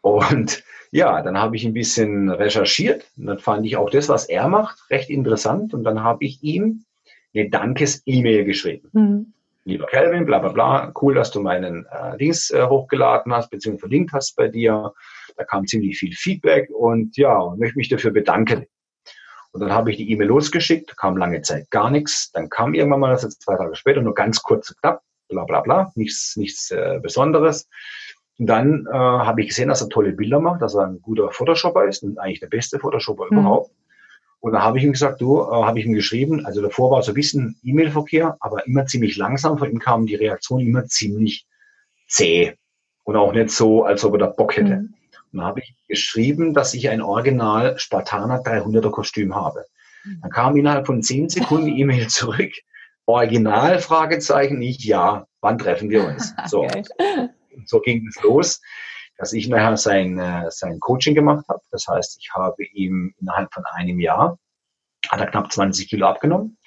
[0.00, 4.26] und ja, dann habe ich ein bisschen recherchiert und dann fand ich auch das, was
[4.26, 6.84] er macht, recht interessant und dann habe ich ihm
[7.34, 8.88] eine Dankes-E-Mail geschrieben.
[8.92, 9.32] Mhm.
[9.64, 13.88] Lieber Calvin, bla bla bla, cool, dass du meinen äh, Dings äh, hochgeladen hast, beziehungsweise
[13.88, 14.92] verlinkt hast bei dir.
[15.36, 18.66] Da kam ziemlich viel Feedback und ja, und möchte mich dafür bedanken.
[19.52, 22.32] Und dann habe ich die E-Mail losgeschickt, kam lange Zeit gar nichts.
[22.32, 25.44] Dann kam irgendwann mal, das jetzt zwei Tage später, nur ganz kurz und knapp, bla
[25.44, 27.68] bla bla, nichts, nichts äh, Besonderes.
[28.38, 31.30] Und dann äh, habe ich gesehen, dass er tolle Bilder macht, dass er ein guter
[31.30, 33.38] Photoshopper ist und eigentlich der beste Photoshopper mhm.
[33.38, 33.70] überhaupt.
[34.42, 37.02] Und da habe ich ihm gesagt, du, äh, habe ich ihm geschrieben, also davor war
[37.04, 39.56] so ein bisschen E-Mail-Verkehr, aber immer ziemlich langsam.
[39.56, 41.46] Von ihm kam die Reaktion immer ziemlich
[42.08, 42.54] zäh
[43.04, 44.78] und auch nicht so, als ob er da Bock hätte.
[44.78, 44.94] Mhm.
[45.32, 49.64] Und da habe ich geschrieben, dass ich ein Original Spartaner 300er Kostüm habe.
[50.02, 50.18] Mhm.
[50.22, 52.50] Dann kam innerhalb von zehn Sekunden die E-Mail zurück.
[53.06, 53.78] Original?
[53.78, 55.24] Fragezeichen, nicht ja.
[55.40, 56.34] Wann treffen wir uns?
[56.48, 56.66] So,
[57.64, 58.60] so ging es los
[59.22, 61.60] dass ich nachher sein, äh, sein Coaching gemacht habe.
[61.70, 64.36] Das heißt, ich habe ihm innerhalb von einem Jahr,
[65.08, 66.58] hat er knapp 20 Kilo abgenommen.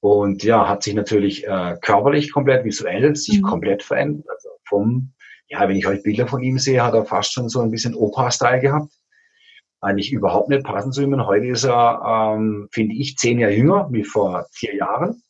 [0.00, 3.42] Und ja, hat sich natürlich äh, körperlich komplett, visuell sich mhm.
[3.42, 4.26] komplett verändert.
[4.28, 5.12] Also vom,
[5.46, 7.94] ja, wenn ich heute Bilder von ihm sehe, hat er fast schon so ein bisschen
[7.94, 8.92] Opa-Style gehabt.
[9.80, 11.12] Eigentlich überhaupt nicht passend zu ihm.
[11.12, 15.22] Und heute ist er, ähm, finde ich, zehn Jahre jünger wie vor vier Jahren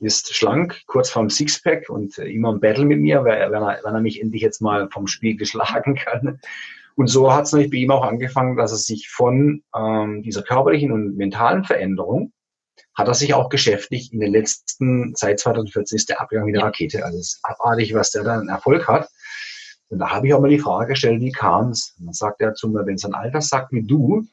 [0.00, 3.94] ist schlank, kurz vorm Sixpack und äh, immer im Battle mit mir, wenn er, wenn
[3.94, 6.40] er mich endlich jetzt mal vom Spiegel schlagen kann.
[6.96, 10.42] Und so hat es natürlich bei ihm auch angefangen, dass er sich von ähm, dieser
[10.42, 12.32] körperlichen und mentalen Veränderung
[12.94, 16.62] hat er sich auch geschäftlich in den letzten, seit 2014 ist der Abgang wie eine
[16.62, 17.04] Rakete.
[17.04, 19.08] Also es ist abartig, was der dann Erfolg hat.
[19.88, 21.94] Und da habe ich auch mal die Frage gestellt, wie kam es?
[21.98, 24.26] Und dann sagt er zu mir, wenn es ein Alter sagt wie du,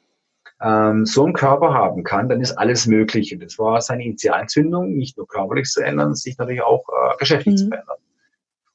[0.61, 3.33] ähm, so einen Körper haben kann, dann ist alles möglich.
[3.33, 7.53] Und das war seine Initialzündung, nicht nur körperlich zu ändern, sich natürlich auch äh, geschäftlich
[7.53, 7.57] mhm.
[7.57, 7.97] zu verändern.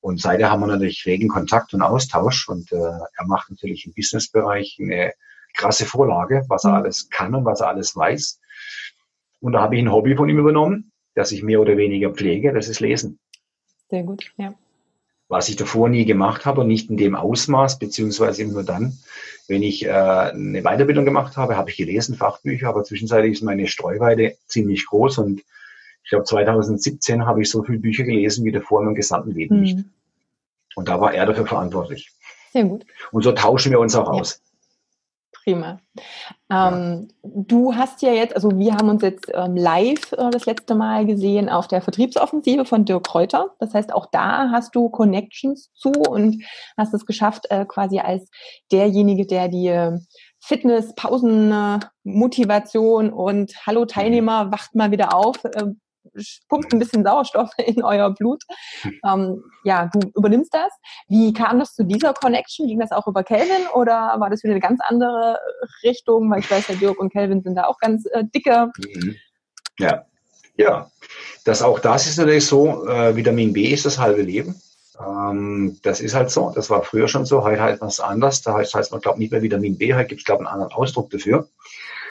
[0.00, 2.48] Und seitdem haben wir natürlich regen Kontakt und Austausch.
[2.48, 5.12] Und äh, er macht natürlich im Businessbereich eine
[5.54, 6.76] krasse Vorlage, was er mhm.
[6.76, 8.40] alles kann und was er alles weiß.
[9.40, 12.52] Und da habe ich ein Hobby von ihm übernommen, das ich mehr oder weniger pflege,
[12.52, 13.18] das ist Lesen.
[13.88, 14.54] Sehr gut, ja
[15.28, 18.96] was ich davor nie gemacht habe und nicht in dem Ausmaß, beziehungsweise nur dann,
[19.48, 23.66] wenn ich äh, eine Weiterbildung gemacht habe, habe ich gelesen, Fachbücher, aber zwischenzeitlich ist meine
[23.66, 25.42] Streuweite ziemlich groß und
[26.04, 29.56] ich glaube 2017 habe ich so viele Bücher gelesen wie davor in meinem gesamten Leben
[29.56, 29.62] mhm.
[29.62, 29.78] nicht.
[30.76, 32.12] Und da war er dafür verantwortlich.
[32.52, 32.86] Sehr gut.
[33.10, 34.20] Und so tauschen wir uns auch ja.
[34.20, 34.40] aus.
[35.46, 35.78] Prima.
[36.50, 40.74] Ähm, du hast ja jetzt, also wir haben uns jetzt ähm, live äh, das letzte
[40.74, 43.54] Mal gesehen auf der Vertriebsoffensive von Dirk Kräuter.
[43.60, 46.42] Das heißt, auch da hast du Connections zu und
[46.76, 48.28] hast es geschafft, äh, quasi als
[48.72, 49.96] derjenige, der die äh,
[50.40, 55.66] Fitness, Pausen, Motivation und Hallo Teilnehmer, wacht mal wieder auf, äh,
[56.48, 58.42] pumpt ein bisschen Sauerstoff in euer Blut.
[59.04, 60.72] Ähm, ja, du übernimmst das.
[61.08, 62.66] Wie kam das zu dieser Connection?
[62.66, 65.38] Ging das auch über Kelvin oder war das wieder eine ganz andere
[65.82, 66.30] Richtung?
[66.30, 68.70] Weil ich weiß, ja, Dirk und Kelvin sind da auch ganz äh, dicke.
[68.78, 69.16] Mhm.
[69.78, 70.04] Ja,
[70.56, 70.90] ja.
[71.44, 74.60] Das auch das ist natürlich so, äh, Vitamin B ist das halbe Leben.
[74.98, 76.52] Ähm, das ist halt so.
[76.54, 77.42] Das war früher schon so.
[77.42, 78.42] Heute heißt man es anders.
[78.42, 79.94] Da heißt, man, glaube nicht mehr Vitamin B.
[79.94, 81.48] Heute gibt es, glaube ich, einen anderen Ausdruck dafür.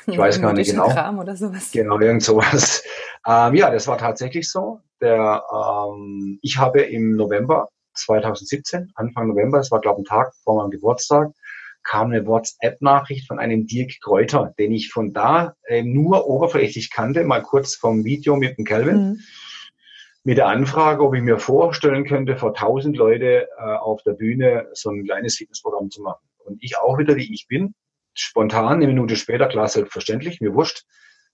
[0.12, 0.90] Ich weiß gar nicht genau.
[0.90, 1.72] Kram oder sowas.
[1.72, 2.84] Genau, irgend sowas.
[3.28, 4.82] Ähm, ja, das war tatsächlich so.
[5.02, 10.36] Der, ähm, ich habe im November 2017, Anfang November, es war glaube ich ein Tag
[10.44, 11.32] vor meinem Geburtstag,
[11.84, 17.24] kam eine WhatsApp-Nachricht von einem Dirk Kräuter, den ich von da äh, nur oberflächlich kannte,
[17.24, 18.98] mal kurz vom Video mit dem Kelvin.
[18.98, 19.20] Mhm.
[20.24, 24.68] Mit der Anfrage, ob ich mir vorstellen könnte, vor tausend Leute äh, auf der Bühne
[24.74, 26.26] so ein kleines Fitnessprogramm zu machen.
[26.46, 27.76] Und ich auch wieder, wie ich bin,
[28.16, 30.86] spontan, eine Minute später, klar, selbstverständlich, mir wurscht,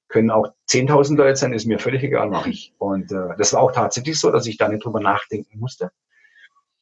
[0.08, 2.74] können auch 10.000 Leute sein, ist mir völlig egal, mache ich.
[2.78, 5.92] Und äh, das war auch tatsächlich so, dass ich da nicht drüber nachdenken musste,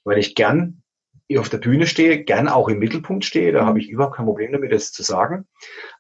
[0.04, 0.82] weil ich gern
[1.38, 4.52] auf der Bühne stehe, gern auch im Mittelpunkt stehe, da habe ich überhaupt kein Problem
[4.52, 5.48] damit, das zu sagen.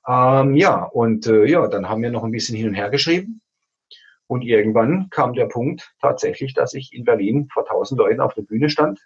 [0.07, 3.41] Ähm, ja, und äh, ja, dann haben wir noch ein bisschen hin und her geschrieben.
[4.25, 8.41] Und irgendwann kam der Punkt tatsächlich, dass ich in Berlin vor 1000 Leuten auf der
[8.41, 8.99] Bühne stand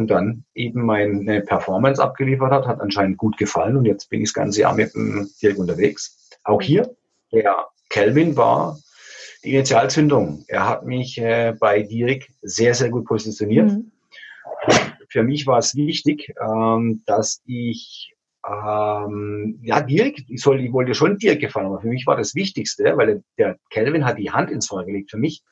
[0.00, 4.28] und dann eben meine Performance abgeliefert hat, hat anscheinend gut gefallen und jetzt bin ich
[4.30, 6.28] das ganze Jahr mit dem Dirk unterwegs.
[6.44, 6.94] Auch hier,
[7.32, 8.78] der Kelvin war
[9.44, 10.44] die Initialzündung.
[10.48, 13.70] Er hat mich äh, bei Dirk sehr, sehr gut positioniert.
[13.70, 13.92] Mhm.
[15.08, 20.94] Für mich war es wichtig, ähm, dass ich Ähm, ja, Dirk, ich, soll, ich wollte
[20.94, 24.50] schon Dirk gefallen, aber für mich war das Wichtigste, weil der Kelvin hat die Hand
[24.50, 25.10] ins Feuer gelegt.
[25.10, 25.42] Für mich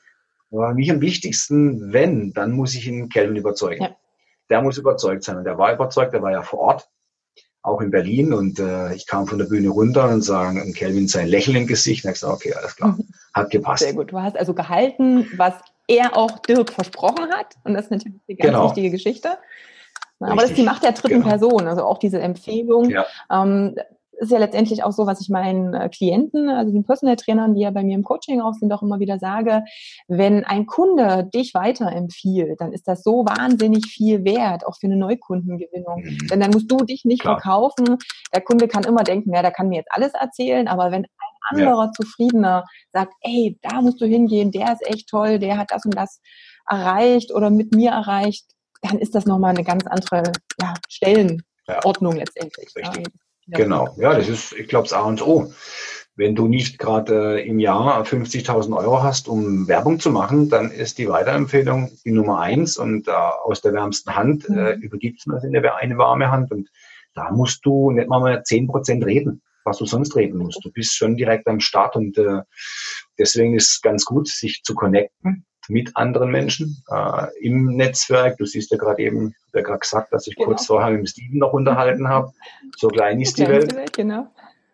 [0.49, 3.83] war mich am wichtigsten, wenn, dann muss ich ihn Kelvin überzeugen.
[3.83, 3.95] Ja.
[4.49, 5.37] Der muss überzeugt sein.
[5.37, 6.89] Und der war überzeugt, der war ja vor Ort,
[7.61, 8.33] auch in Berlin.
[8.33, 12.05] Und äh, ich kam von der Bühne runter und sagen, Kelvin sein Lächeln im Gesicht.
[12.05, 12.97] Und ich gesagt, okay, alles klar,
[13.33, 13.83] hat gepasst.
[13.83, 14.11] Sehr gut.
[14.11, 15.53] Du hast also gehalten, was
[15.87, 17.55] er auch Dirk versprochen hat.
[17.63, 18.65] Und das ist natürlich eine ganz genau.
[18.65, 19.37] wichtige Geschichte.
[20.19, 21.29] Aber das ist die Macht der dritten genau.
[21.29, 22.89] Person, also auch diese Empfehlung.
[22.89, 23.05] Ja.
[23.31, 23.75] Ähm,
[24.19, 27.61] ist ja letztendlich auch so, was ich meinen äh, Klienten, also den Personal Trainern, die
[27.61, 29.63] ja bei mir im Coaching auch sind, auch immer wieder sage,
[30.07, 34.97] wenn ein Kunde dich weiterempfiehlt, dann ist das so wahnsinnig viel wert, auch für eine
[34.97, 36.03] Neukundengewinnung.
[36.03, 36.27] Mhm.
[36.29, 37.39] Denn dann musst du dich nicht Klar.
[37.39, 37.97] verkaufen.
[38.33, 41.57] Der Kunde kann immer denken, ja, der kann mir jetzt alles erzählen, aber wenn ein
[41.57, 41.91] anderer ja.
[41.93, 45.95] Zufriedener sagt, ey, da musst du hingehen, der ist echt toll, der hat das und
[45.95, 46.21] das
[46.67, 48.45] erreicht oder mit mir erreicht,
[48.81, 52.19] dann ist das nochmal eine ganz andere ja, Stellenordnung ja.
[52.19, 52.69] letztendlich.
[52.75, 53.07] Richtig.
[53.07, 53.28] Ja.
[53.51, 55.51] Genau, ja, das ist, ich glaube, das A und O.
[56.15, 60.69] Wenn du nicht gerade äh, im Jahr 50.000 Euro hast, um Werbung zu machen, dann
[60.69, 64.81] ist die Weiterempfehlung die Nummer eins und äh, aus der wärmsten Hand äh, mhm.
[64.81, 66.69] übergibst du das in eine warme Hand und
[67.13, 70.63] da musst du nicht mal mehr 10 Prozent reden, was du sonst reden musst.
[70.63, 72.41] Du bist schon direkt am Start und äh,
[73.17, 78.37] deswegen ist es ganz gut, sich zu connecten mit anderen Menschen äh, im Netzwerk.
[78.37, 80.47] Du siehst ja gerade eben, ich habe ja gerade gesagt, dass ich genau.
[80.49, 82.33] kurz vorher mit Steven noch unterhalten habe.
[82.75, 83.73] So klein ist die Welt.
[83.75, 84.27] Welt genau.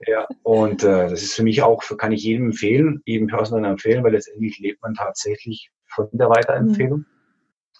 [0.07, 4.03] Ja, und äh, das ist für mich auch, kann ich jedem empfehlen, jedem Personal empfehlen,
[4.03, 6.99] weil letztendlich lebt man tatsächlich von der Weiterempfehlung.
[6.99, 7.05] Mhm.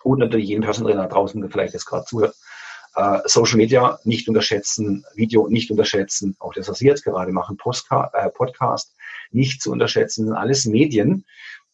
[0.04, 2.36] Und natürlich jedem Personal da draußen, der vielleicht jetzt gerade zuhört.
[2.96, 7.58] Äh, Social Media nicht unterschätzen, Video nicht unterschätzen, auch das, was wir jetzt gerade machen,
[7.58, 8.96] Postka äh, Podcast
[9.32, 11.26] nicht zu unterschätzen, sind alles Medien,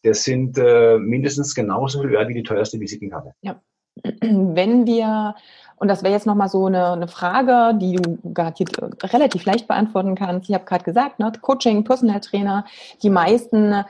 [0.02, 3.34] das sind äh, mindestens genauso viel wert wie die teuerste Visitenkarte.
[3.42, 3.60] Ja.
[4.20, 5.34] Wenn wir,
[5.76, 8.70] und das wäre jetzt nochmal so eine, eine Frage, die du garantiert
[9.12, 10.48] relativ leicht beantworten kannst.
[10.48, 12.64] Ich habe gerade gesagt, ne, Coaching, Personal Trainer,
[13.02, 13.84] die meisten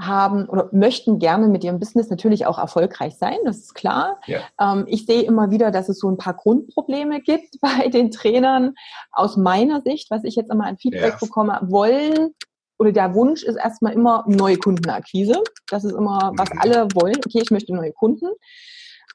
[0.00, 4.20] haben oder möchten gerne mit ihrem Business natürlich auch erfolgreich sein, das ist klar.
[4.26, 4.40] Ja.
[4.60, 8.74] Ähm, ich sehe immer wieder, dass es so ein paar Grundprobleme gibt bei den Trainern.
[9.10, 11.18] Aus meiner Sicht, was ich jetzt immer an Feedback ja.
[11.20, 12.34] bekomme, wollen
[12.78, 15.42] oder der Wunsch ist erstmal immer neue Kundenakquise.
[15.68, 16.58] Das ist immer, was mhm.
[16.60, 17.16] alle wollen.
[17.16, 18.26] Okay, ich möchte neue Kunden.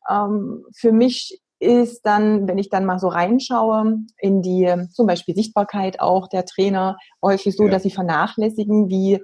[0.09, 5.33] Ähm, für mich ist dann, wenn ich dann mal so reinschaue in die zum Beispiel
[5.33, 7.71] Sichtbarkeit auch der Trainer, häufig so, ja.
[7.71, 9.23] dass sie vernachlässigen, wie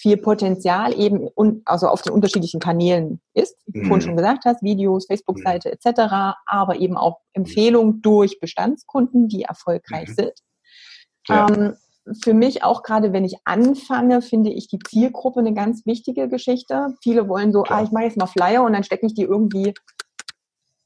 [0.00, 4.08] viel Potenzial eben und also auf den unterschiedlichen Kanälen ist, wie du vorhin mhm.
[4.08, 5.74] schon gesagt hast, Videos, Facebook-Seite mhm.
[5.74, 10.14] etc., aber eben auch Empfehlungen durch Bestandskunden, die erfolgreich mhm.
[10.14, 10.32] sind.
[11.28, 11.48] Ja.
[11.48, 11.74] Ähm,
[12.22, 16.94] für mich auch gerade, wenn ich anfange, finde ich die Zielgruppe eine ganz wichtige Geschichte.
[17.02, 19.74] Viele wollen so, ah, ich mache jetzt mal Flyer und dann stecke ich die irgendwie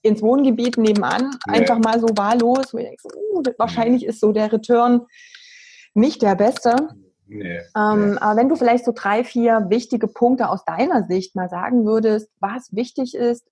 [0.03, 1.59] ins Wohngebiet nebenan, nee.
[1.59, 2.75] einfach mal so wahllos.
[2.75, 5.07] Wo ich denke, uh, wahrscheinlich ist so der Return
[5.95, 6.89] nicht der beste.
[7.27, 8.19] Nee, ähm, nee.
[8.19, 12.31] Aber wenn du vielleicht so drei, vier wichtige Punkte aus deiner Sicht mal sagen würdest,
[12.39, 13.49] was wichtig ist,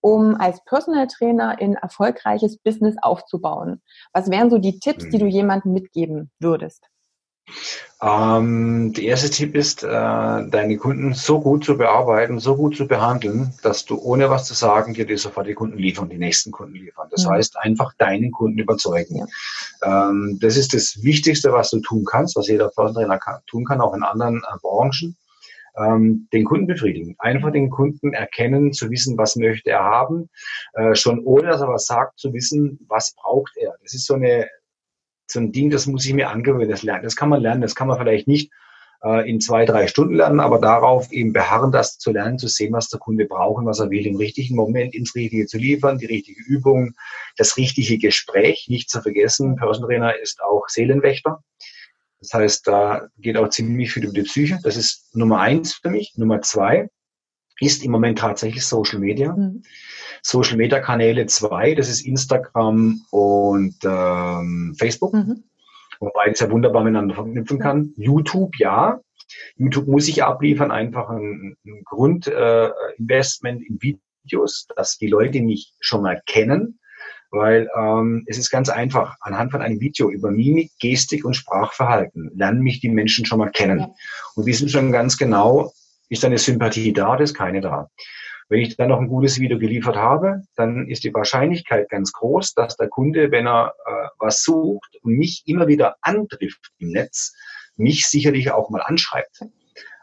[0.00, 3.82] um als Personal Trainer ein erfolgreiches Business aufzubauen?
[4.12, 5.32] Was wären so die Tipps, die du hm.
[5.32, 6.88] jemandem mitgeben würdest?
[8.02, 12.86] Ähm, der erste Tipp ist, äh, deine Kunden so gut zu bearbeiten, so gut zu
[12.86, 16.50] behandeln, dass du ohne was zu sagen dir die sofort die Kunden liefern, die nächsten
[16.50, 17.08] Kunden liefern.
[17.10, 17.30] Das mhm.
[17.30, 19.16] heißt, einfach deinen Kunden überzeugen.
[19.16, 20.08] Ja.
[20.10, 23.80] Ähm, das ist das Wichtigste, was du tun kannst, was jeder Personal kann, tun kann,
[23.80, 25.16] auch in anderen äh, Branchen.
[25.76, 27.16] Ähm, den Kunden befriedigen.
[27.18, 30.28] Einfach den Kunden erkennen, zu wissen, was möchte er haben,
[30.74, 33.74] äh, schon ohne dass er was sagt, zu wissen, was braucht er.
[33.82, 34.46] Das ist so eine
[35.26, 37.04] so ein Ding, das muss ich mir angewöhnen, das lernen.
[37.04, 38.52] Das kann man lernen, das kann man vielleicht nicht
[39.02, 42.72] äh, in zwei, drei Stunden lernen, aber darauf eben beharren, das zu lernen, zu sehen,
[42.72, 45.98] was der Kunde braucht und was er will, im richtigen Moment ins Richtige zu liefern,
[45.98, 46.94] die richtige Übung,
[47.36, 49.56] das richtige Gespräch, nicht zu vergessen.
[49.56, 51.42] Person Trainer ist auch Seelenwächter.
[52.20, 54.58] Das heißt, da geht auch ziemlich viel über die Psyche.
[54.62, 56.14] Das ist Nummer eins für mich.
[56.16, 56.88] Nummer zwei
[57.60, 59.34] ist im Moment tatsächlich Social Media.
[59.36, 59.62] Mhm.
[60.22, 65.44] Social Media Kanäle zwei, das ist Instagram und ähm, Facebook, mhm.
[66.00, 67.92] wobei das ja wunderbar miteinander verknüpfen kann.
[67.96, 69.00] YouTube, ja.
[69.56, 75.74] YouTube muss ich abliefern, einfach ein, ein Grundinvestment äh, in Videos, dass die Leute mich
[75.80, 76.78] schon mal kennen,
[77.30, 79.16] weil ähm, es ist ganz einfach.
[79.20, 83.50] Anhand von einem Video über Mimik, Gestik und Sprachverhalten lernen mich die Menschen schon mal
[83.50, 83.94] kennen ja.
[84.36, 85.72] und wissen schon ganz genau,
[86.08, 87.88] ist eine Sympathie da, ist keine da.
[88.48, 92.54] Wenn ich dann noch ein gutes Video geliefert habe, dann ist die Wahrscheinlichkeit ganz groß,
[92.54, 97.34] dass der Kunde, wenn er äh, was sucht und mich immer wieder antrifft im Netz,
[97.76, 99.40] mich sicherlich auch mal anschreibt.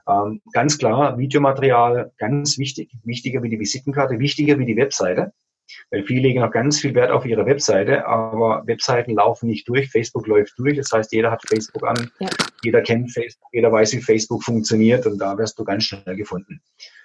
[0.08, 5.34] Ähm, ganz klar, Videomaterial, ganz wichtig, wichtiger wie die Visitenkarte, wichtiger wie die Webseite.
[5.90, 9.90] Weil viele legen noch ganz viel Wert auf ihre Webseite, aber Webseiten laufen nicht durch,
[9.90, 10.78] Facebook läuft durch.
[10.78, 12.30] Das heißt, jeder hat Facebook an, ja.
[12.64, 16.62] jeder kennt Facebook, jeder weiß, wie Facebook funktioniert und da wirst du ganz schnell gefunden.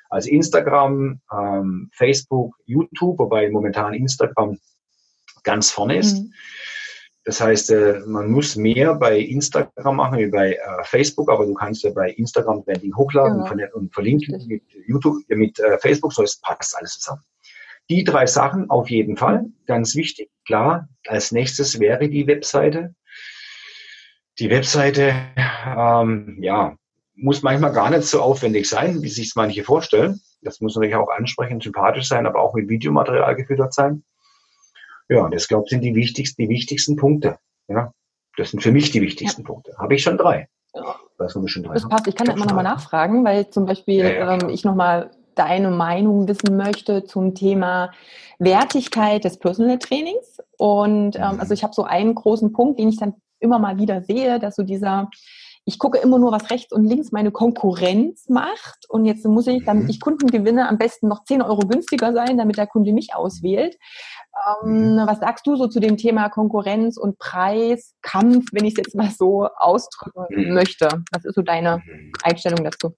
[0.08, 4.58] Also Instagram, ähm, Facebook, YouTube, wobei momentan Instagram
[5.42, 6.18] ganz vorne ist.
[6.18, 6.32] Mhm.
[7.26, 11.54] Das heißt, äh, man muss mehr bei Instagram machen wie bei äh, Facebook, aber du
[11.54, 13.74] kannst ja bei Instagram Branding hochladen genau.
[13.74, 17.22] und verlinken mit YouTube, mit äh, Facebook, so es passt alles zusammen.
[17.88, 20.30] Die drei Sachen auf jeden Fall, ganz wichtig.
[20.44, 22.94] Klar, als nächstes wäre die Webseite.
[24.38, 25.14] Die Webseite,
[25.66, 26.76] ähm, ja,
[27.14, 30.20] muss manchmal gar nicht so aufwendig sein, wie sich manche vorstellen.
[30.42, 34.04] Das muss natürlich auch ansprechend, sympathisch sein, aber auch mit Videomaterial gefüttert sein.
[35.08, 37.38] Ja, das glaube ich sind die wichtigsten, die wichtigsten Punkte.
[37.68, 37.92] Ja,
[38.36, 39.46] das sind für mich die wichtigsten ja.
[39.46, 39.74] Punkte.
[39.78, 40.48] Habe ich schon drei.
[40.74, 40.96] Ja.
[41.18, 41.28] Drei
[41.72, 42.06] das passt.
[42.06, 46.26] Ich kann ja immer nochmal nachfragen, weil zum Beispiel ja, ähm, ich nochmal deine Meinung
[46.28, 47.92] wissen möchte zum Thema
[48.38, 50.38] Wertigkeit des Personal Trainings.
[50.58, 51.40] Und ähm, mhm.
[51.40, 54.56] also ich habe so einen großen Punkt, den ich dann immer mal wieder sehe, dass
[54.56, 55.08] so dieser
[55.68, 58.88] ich gucke immer nur, was rechts und links meine Konkurrenz macht.
[58.88, 59.90] Und jetzt muss ich, damit mhm.
[59.90, 63.76] ich Kunden gewinne, am besten noch 10 Euro günstiger sein, damit der Kunde mich auswählt.
[64.62, 65.06] Ähm, mhm.
[65.06, 69.10] was sagst du so zu dem Thema Konkurrenz und Preiskampf, wenn ich es jetzt mal
[69.10, 70.54] so ausdrücken mhm.
[70.54, 70.88] möchte?
[71.10, 71.82] Was ist so deine
[72.22, 72.94] Einstellung dazu?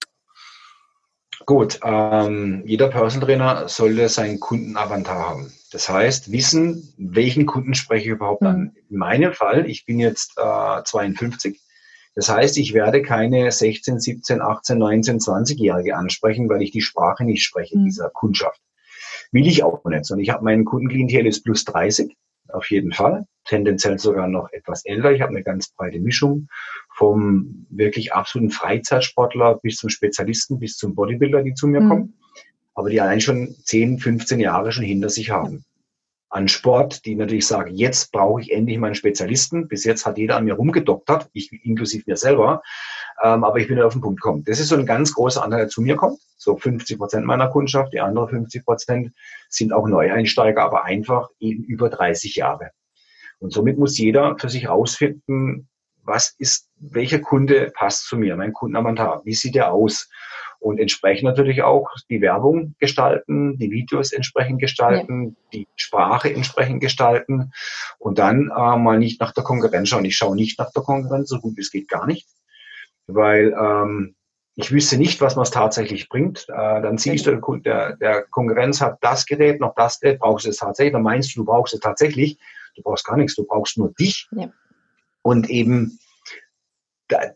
[1.46, 5.52] Gut, ähm, jeder Personal Trainer sollte seinen Kundenavantar haben.
[5.70, 8.48] Das heißt, wissen, welchen Kunden spreche ich überhaupt mhm.
[8.48, 8.76] an.
[8.90, 11.60] In meinem Fall, ich bin jetzt äh, 52,
[12.14, 17.24] das heißt, ich werde keine 16, 17, 18, 19, 20-Jährige ansprechen, weil ich die Sprache
[17.24, 17.84] nicht spreche, mhm.
[17.84, 18.60] dieser Kundschaft.
[19.30, 22.16] Will ich auch nicht, sondern ich habe meinen Kundenklientel ist plus 30,
[22.48, 25.12] auf jeden Fall, tendenziell sogar noch etwas älter.
[25.12, 26.48] Ich habe eine ganz breite Mischung
[26.98, 31.88] vom wirklich absoluten Freizeitsportler bis zum Spezialisten, bis zum Bodybuilder, die zu mir mhm.
[31.88, 32.18] kommen,
[32.74, 35.64] aber die allein schon 10, 15 Jahre schon hinter sich haben
[36.30, 39.66] an Sport, die natürlich sagen, jetzt brauche ich endlich mal einen Spezialisten.
[39.66, 42.62] Bis jetzt hat jeder an mir rumgedoktert, ich inklusive mir selber.
[43.22, 44.44] Ähm, aber ich bin auf den Punkt gekommen.
[44.44, 46.20] Das ist so ein ganz großer Anteil, der zu mir kommt.
[46.36, 49.12] So 50 Prozent meiner Kundschaft, die anderen 50 Prozent
[49.48, 52.70] sind auch Neueinsteiger, aber einfach eben über 30 Jahre.
[53.38, 55.68] Und somit muss jeder für sich herausfinden,
[56.08, 60.08] was ist, welcher Kunde passt zu mir, mein Kundenavantar, wie sieht er aus?
[60.60, 65.32] und entsprechend natürlich auch die Werbung gestalten, die Videos entsprechend gestalten, ja.
[65.52, 67.52] die Sprache entsprechend gestalten
[67.98, 70.04] und dann äh, mal nicht nach der Konkurrenz schauen.
[70.04, 72.28] Ich schaue nicht nach der Konkurrenz, so gut wie es geht gar nicht,
[73.06, 74.16] weil ähm,
[74.56, 76.46] ich wüsste nicht, was man es tatsächlich bringt.
[76.48, 80.50] Äh, dann siehst du, der, der Konkurrenz hat das Gerät, noch das Gerät, brauchst du
[80.50, 80.92] es tatsächlich.
[80.92, 82.40] Dann meinst du, du brauchst es tatsächlich.
[82.74, 84.28] Du brauchst gar nichts, du brauchst nur dich.
[84.32, 84.50] Ja.
[85.28, 85.98] Und eben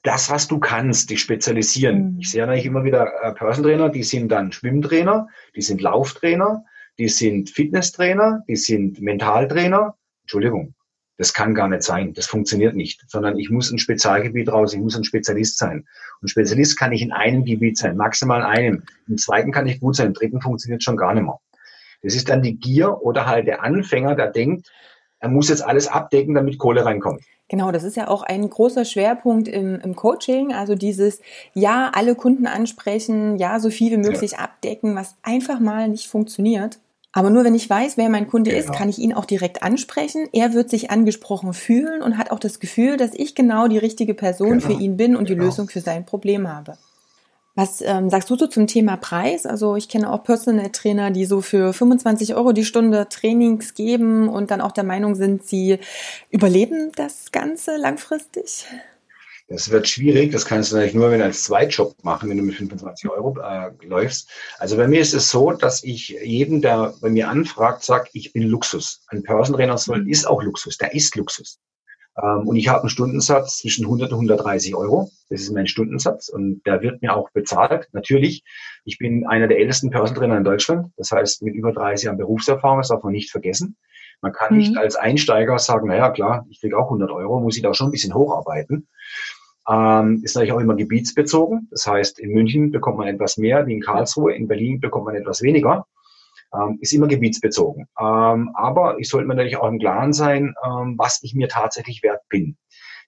[0.03, 2.15] das, was du kannst, dich spezialisieren.
[2.15, 2.21] Mhm.
[2.21, 6.65] Ich sehe natürlich immer wieder äh, Personal Trainer, die sind dann Schwimmtrainer, die sind Lauftrainer,
[6.99, 9.95] die sind Fitnesstrainer, die sind Mentaltrainer.
[10.23, 10.73] Entschuldigung,
[11.19, 12.15] das kann gar nicht sein.
[12.15, 13.05] Das funktioniert nicht.
[13.09, 15.87] Sondern ich muss ein Spezialgebiet raus, ich muss ein Spezialist sein.
[16.23, 18.83] Und Spezialist kann ich in einem Gebiet sein, maximal in einem.
[19.07, 21.41] Im zweiten kann ich gut sein, im dritten funktioniert schon gar nicht mehr.
[22.01, 24.73] Das ist dann die Gier oder halt der Anfänger, der denkt,
[25.19, 27.23] er muss jetzt alles abdecken, damit Kohle reinkommt.
[27.53, 30.55] Genau, das ist ja auch ein großer Schwerpunkt im, im Coaching.
[30.55, 31.21] Also dieses,
[31.53, 34.39] ja, alle Kunden ansprechen, ja, so viel wie möglich ja.
[34.39, 36.79] abdecken, was einfach mal nicht funktioniert.
[37.13, 38.63] Aber nur wenn ich weiß, wer mein Kunde genau.
[38.63, 40.31] ist, kann ich ihn auch direkt ansprechen.
[40.33, 44.15] Er wird sich angesprochen fühlen und hat auch das Gefühl, dass ich genau die richtige
[44.15, 44.69] Person genau.
[44.69, 45.41] für ihn bin und genau.
[45.41, 46.79] die Lösung für sein Problem habe.
[47.55, 49.45] Was ähm, sagst du so zum Thema Preis?
[49.45, 54.29] Also ich kenne auch Personal Trainer, die so für 25 Euro die Stunde Trainings geben
[54.29, 55.79] und dann auch der Meinung sind, sie
[56.31, 58.67] überleben das Ganze langfristig.
[59.49, 60.33] Das wird schwierig.
[60.33, 63.39] Das kannst du natürlich nur, wenn du als Zweitjob machen, wenn du mit 25 Euro
[63.39, 64.31] äh, läufst.
[64.59, 68.33] Also bei mir ist es so, dass ich jedem, der bei mir anfragt, sage, ich
[68.33, 69.05] bin Luxus.
[69.09, 70.09] Ein Personal Trainer soll, mhm.
[70.09, 70.79] ist auch Luxus.
[70.79, 71.59] Der ist Luxus.
[72.21, 75.11] Ähm, und ich habe einen Stundensatz zwischen 100 und 130 Euro.
[75.31, 77.89] Das ist mein Stundensatz und der wird mir auch bezahlt.
[77.93, 78.45] Natürlich,
[78.85, 80.93] ich bin einer der ältesten Personal in Deutschland.
[80.97, 83.77] Das heißt, mit über 30 Jahren Berufserfahrung, das darf man nicht vergessen.
[84.21, 84.59] Man kann mhm.
[84.59, 87.89] nicht als Einsteiger sagen, naja, klar, ich kriege auch 100 Euro, muss ich da schon
[87.89, 88.89] ein bisschen hocharbeiten.
[89.69, 91.69] Ähm, ist natürlich auch immer gebietsbezogen.
[91.71, 95.15] Das heißt, in München bekommt man etwas mehr wie in Karlsruhe, in Berlin bekommt man
[95.15, 95.87] etwas weniger
[96.55, 97.89] ähm, ist immer gebietsbezogen.
[97.99, 102.03] Ähm, aber ich sollte mir natürlich auch im Klaren sein, ähm, was ich mir tatsächlich
[102.03, 102.57] wert bin.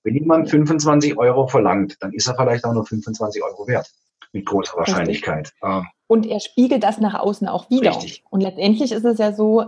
[0.03, 3.91] Wenn jemand 25 Euro verlangt, dann ist er vielleicht auch nur 25 Euro wert.
[4.33, 5.53] Mit großer Wahrscheinlichkeit.
[5.63, 7.91] Ähm, und er spiegelt das nach außen auch wieder.
[7.91, 8.25] Richtig.
[8.31, 9.67] Und letztendlich ist es ja so,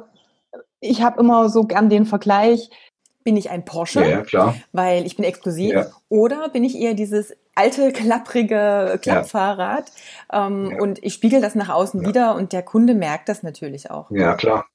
[0.81, 2.71] ich habe immer so gern den Vergleich,
[3.27, 4.55] bin ich ein Porsche, ja, klar.
[4.71, 5.87] weil ich bin exklusiv, ja.
[6.09, 9.91] oder bin ich eher dieses alte, klapprige Klappfahrrad
[10.33, 10.47] ja.
[10.47, 14.13] Ähm, und ich spiegel das nach außen wieder und der Kunde merkt das natürlich auch.
[14.13, 14.67] Ja, klar.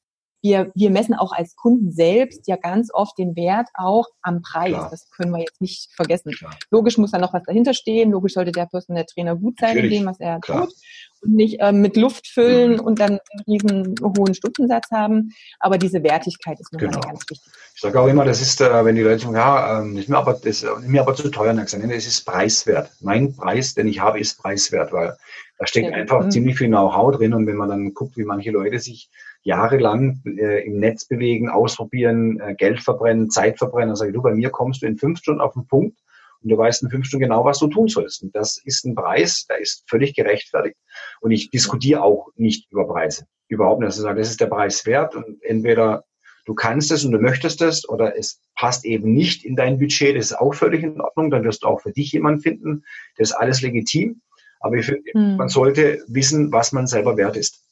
[0.41, 4.71] wir, wir messen auch als Kunden selbst ja ganz oft den Wert auch am Preis.
[4.71, 4.89] Klar.
[4.89, 6.33] Das können wir jetzt nicht vergessen.
[6.33, 6.55] Klar.
[6.71, 8.11] Logisch muss da noch was dahinter stehen.
[8.11, 9.99] Logisch sollte der Personal Trainer gut sein Natürlich.
[9.99, 10.67] in dem, was er Klar.
[10.67, 10.73] tut
[11.21, 12.79] und nicht ähm, mit Luft füllen mhm.
[12.79, 15.31] und dann einen riesen hohen Stundensatz haben.
[15.59, 17.01] Aber diese Wertigkeit ist nochmal genau.
[17.01, 17.51] ganz wichtig.
[17.75, 20.17] Ich sage auch immer, das ist, äh, wenn die Leute sagen, ja, ähm, ist mir
[20.17, 22.91] aber, das ist mir aber zu teuer, dann gesagt, es ist preiswert.
[23.01, 25.15] Mein Preis, den ich habe, ist preiswert, weil
[25.57, 25.95] da steckt ja.
[25.95, 26.31] einfach mhm.
[26.31, 29.09] ziemlich viel Know-how drin und wenn man dann guckt, wie manche Leute sich
[29.43, 34.21] jahrelang äh, im Netz bewegen, ausprobieren, äh, Geld verbrennen, Zeit verbrennen, dann sage ich, du,
[34.21, 35.97] bei mir kommst du in fünf Stunden auf den Punkt
[36.43, 38.23] und du weißt in fünf Stunden genau, was du tun sollst.
[38.23, 40.77] Und das ist ein Preis, der ist völlig gerechtfertigt.
[41.21, 43.25] Und ich diskutiere auch nicht über Preise.
[43.47, 43.87] Überhaupt nicht.
[43.87, 46.05] Also das ist der Preis wert und entweder
[46.45, 50.15] du kannst es und du möchtest es oder es passt eben nicht in dein Budget,
[50.15, 51.29] das ist auch völlig in Ordnung.
[51.29, 52.83] Dann wirst du auch für dich jemanden finden.
[53.17, 54.21] Das ist alles legitim.
[54.61, 55.37] Aber ich finde, hm.
[55.37, 57.63] man sollte wissen, was man selber wert ist.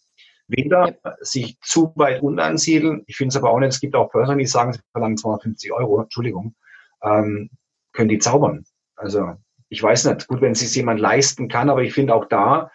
[0.47, 1.15] Weder ja.
[1.22, 3.03] sich zu weit unansiedeln.
[3.05, 5.72] Ich finde es aber auch nicht, es gibt auch Personen, die sagen, sie verlangen 250
[5.72, 6.55] Euro, Entschuldigung.
[7.03, 7.51] Ähm,
[7.99, 8.63] können die zaubern.
[8.95, 9.33] Also
[9.67, 12.71] ich weiß nicht, gut, wenn es sich jemand leisten kann, aber ich finde auch da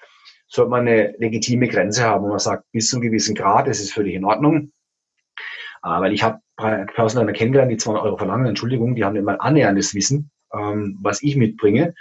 [0.48, 3.80] sollte man eine legitime Grenze haben, wo man sagt, bis zu einem gewissen Grad, das
[3.80, 4.70] ist völlig in Ordnung.
[5.82, 9.94] Äh, weil ich habe Personen kennengelernt, die 200 Euro verlangen, Entschuldigung, die haben immer annäherndes
[9.94, 11.94] Wissen, ähm, was ich mitbringe.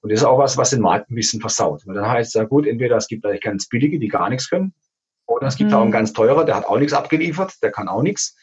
[0.00, 1.82] Und das ist auch was, was den Markt ein bisschen versaut.
[1.86, 4.48] Weil dann heißt es ja gut, entweder es gibt eigentlich ganz billige, die gar nichts
[4.48, 4.72] können,
[5.26, 5.76] oder es gibt mhm.
[5.76, 8.36] auch einen ganz teurer, der hat auch nichts abgeliefert, der kann auch nichts.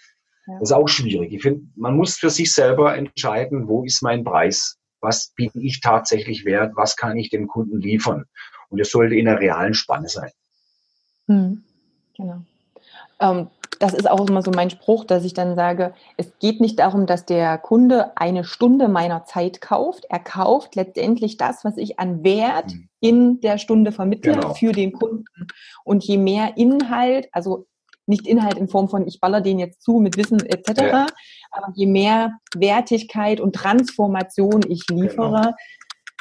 [0.48, 1.34] Das ist auch schwierig.
[1.34, 4.78] Ich finde, man muss für sich selber entscheiden, wo ist mein Preis?
[5.02, 6.74] Was biete ich tatsächlich wert?
[6.76, 8.26] Was kann ich dem Kunden liefern?
[8.70, 10.32] Und es sollte in der realen Spanne sein.
[11.28, 11.64] Hm,
[12.16, 12.41] genau.
[13.20, 13.48] Ähm,
[13.80, 17.06] das ist auch immer so mein Spruch, dass ich dann sage, es geht nicht darum,
[17.06, 20.06] dass der Kunde eine Stunde meiner Zeit kauft.
[20.10, 22.89] Er kauft letztendlich das, was ich an Wert hm.
[23.00, 24.54] in der Stunde vermittle genau.
[24.54, 25.26] für den Kunden.
[25.84, 27.68] Und je mehr Inhalt, also
[28.08, 31.08] nicht Inhalt in Form von, ich baller den jetzt zu mit Wissen etc., ja.
[31.51, 35.55] aber je mehr Wertigkeit und Transformation ich liefere, genau.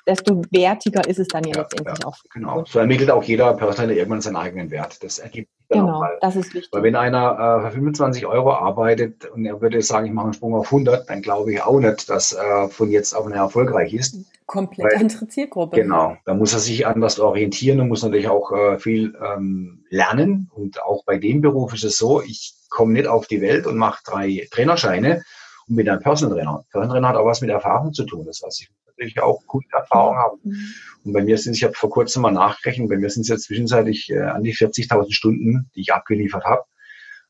[0.07, 2.17] desto wertiger ist es dann ja, ja letztendlich ja, auch.
[2.33, 5.03] Genau, so ermittelt auch jeder Personal irgendwann seinen eigenen Wert.
[5.03, 6.19] Das ergibt Genau, mal.
[6.21, 6.71] das ist wichtig.
[6.73, 10.35] Weil wenn einer äh, für 25 Euro arbeitet und er würde sagen, ich mache einen
[10.35, 13.93] Sprung auf 100, dann glaube ich auch nicht, dass äh, von jetzt auf eine erfolgreich
[13.93, 14.17] ist.
[14.47, 15.77] Komplett Weil, andere Zielgruppe.
[15.77, 20.51] Genau, da muss er sich anders orientieren und muss natürlich auch äh, viel ähm, lernen.
[20.55, 23.77] Und auch bei dem Beruf ist es so, ich komme nicht auf die Welt und
[23.77, 25.25] mache drei Trainerscheine
[25.69, 26.65] und bin ein Personal Trainer.
[26.71, 28.25] Personal Trainer hat auch was mit Erfahrung zu tun.
[28.25, 30.39] Das heißt, ich natürlich auch gute Erfahrung haben.
[30.43, 30.75] Mhm.
[31.05, 33.37] Und bei mir sind, ich habe vor kurzem mal nachgerechnet, bei mir sind es ja
[33.37, 36.63] zwischenzeitlich äh, an die 40.000 Stunden, die ich abgeliefert habe.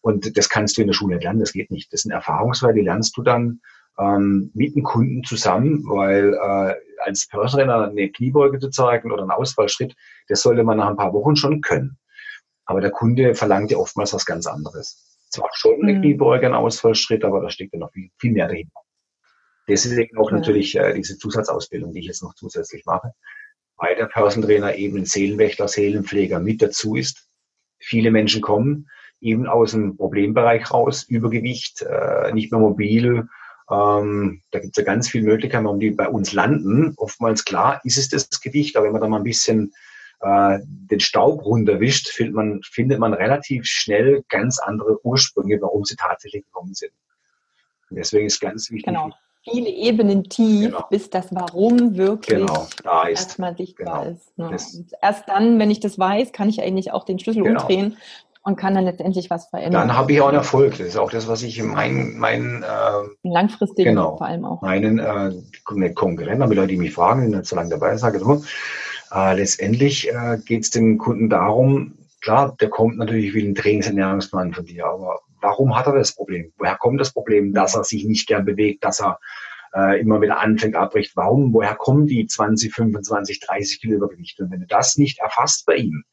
[0.01, 1.93] Und das kannst du in der Schule lernen, das geht nicht.
[1.93, 3.61] Das sind Erfahrungswerte, die lernst du dann
[3.99, 9.31] ähm, mit dem Kunden zusammen, weil äh, als Personal eine Kniebeuge zu zeigen oder einen
[9.31, 9.95] Ausfallschritt,
[10.29, 11.99] das sollte man nach ein paar Wochen schon können.
[12.65, 15.19] Aber der Kunde verlangt ja oftmals was ganz anderes.
[15.31, 16.01] Zwar schon eine mhm.
[16.01, 18.81] Kniebeuge, ein Ausfallschritt, aber da steckt ja noch viel, viel mehr dahinter.
[19.69, 20.39] Deswegen auch ja.
[20.39, 23.13] natürlich äh, diese Zusatzausbildung, die ich jetzt noch zusätzlich mache,
[23.77, 27.29] weil der Personal Trainer eben ein Seelenwächter, Seelenpfleger mit dazu ist.
[27.79, 28.89] Viele Menschen kommen
[29.21, 33.29] eben aus dem Problembereich raus, Übergewicht, äh, nicht mehr mobil.
[33.71, 36.95] Ähm, da gibt es ja ganz viele Möglichkeiten, warum die bei uns landen.
[36.97, 39.73] Oftmals klar ist es das Gewicht, aber wenn man da mal ein bisschen
[40.21, 45.97] äh, den Staub runterwischt, findet man, findet man relativ schnell ganz andere Ursprünge, warum sie
[45.97, 46.93] tatsächlich gekommen sind.
[47.91, 49.13] Und deswegen ist ganz wichtig, genau
[49.49, 50.87] viele Ebenen tief, genau.
[50.91, 53.21] bis das Warum wirklich genau, da ist.
[53.21, 54.17] erstmal sichtbar genau.
[54.17, 54.39] ist.
[54.39, 54.87] Ne?
[55.01, 57.61] erst dann, wenn ich das weiß, kann ich eigentlich auch den Schlüssel genau.
[57.61, 57.97] umdrehen
[58.47, 59.89] und kann dann letztendlich was verändern.
[59.89, 60.79] Dann habe ich auch einen Erfolg.
[60.79, 64.63] Das ist auch das, was ich in meinen, meinen äh, langfristig genau, vor allem auch
[64.63, 65.33] meinen äh,
[65.65, 68.41] Konkurrenten, aber Leute, die mich fragen, die nicht so lange dabei sage immer,
[69.13, 74.55] äh, letztendlich äh, geht es dem Kunden darum, klar, der kommt natürlich wie ein Trainingsernährungsplan
[74.55, 76.53] von dir, aber warum hat er das Problem?
[76.57, 79.19] Woher kommt das Problem, dass er sich nicht gern bewegt, dass er
[79.75, 81.17] äh, immer wieder anfängt, abbricht?
[81.17, 81.53] Warum?
[81.53, 84.39] Woher kommen die 20, 25, 30 Kilo Übergewicht?
[84.41, 86.05] Und wenn du das nicht erfasst bei ihm,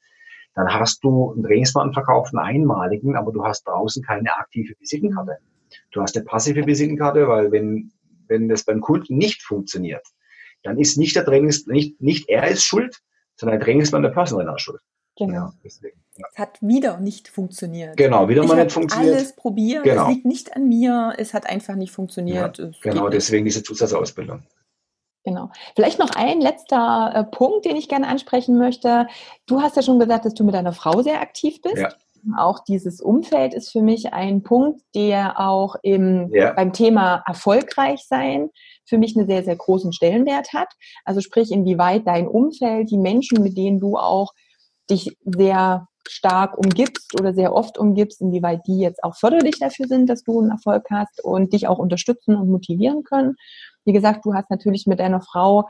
[0.55, 5.37] dann hast du einen Trainingsplan verkauft, einen einmaligen, aber du hast draußen keine aktive Visitenkarte.
[5.91, 7.91] Du hast eine passive Visitenkarte, weil wenn,
[8.27, 10.05] wenn das beim Kunden nicht funktioniert,
[10.63, 13.01] dann ist nicht der Trainings, nicht, nicht er ist schuld,
[13.35, 14.81] sondern der Trainingsplan der Personal schuld.
[15.17, 15.33] Genau.
[15.33, 16.27] Ja, deswegen, ja.
[16.31, 17.97] Es hat wieder nicht funktioniert.
[17.97, 19.15] Genau, wieder mal nicht funktioniert.
[19.15, 19.83] alles probiert.
[19.83, 20.07] Genau.
[20.07, 21.13] Es liegt nicht an mir.
[21.17, 22.57] Es hat einfach nicht funktioniert.
[22.57, 24.43] Ja, genau, deswegen diese Zusatzausbildung.
[25.23, 25.49] Genau.
[25.75, 29.07] Vielleicht noch ein letzter äh, Punkt, den ich gerne ansprechen möchte.
[29.45, 31.77] Du hast ja schon gesagt, dass du mit deiner Frau sehr aktiv bist.
[31.77, 31.89] Ja.
[32.37, 36.53] Auch dieses Umfeld ist für mich ein Punkt, der auch im, ja.
[36.53, 38.49] beim Thema erfolgreich sein
[38.85, 40.69] für mich einen sehr, sehr großen Stellenwert hat.
[41.05, 44.33] Also sprich, inwieweit dein Umfeld, die Menschen, mit denen du auch
[44.89, 50.09] dich sehr stark umgibst oder sehr oft umgibst, inwieweit die jetzt auch förderlich dafür sind,
[50.09, 53.35] dass du einen Erfolg hast und dich auch unterstützen und motivieren können.
[53.85, 55.67] Wie gesagt, du hast natürlich mit deiner Frau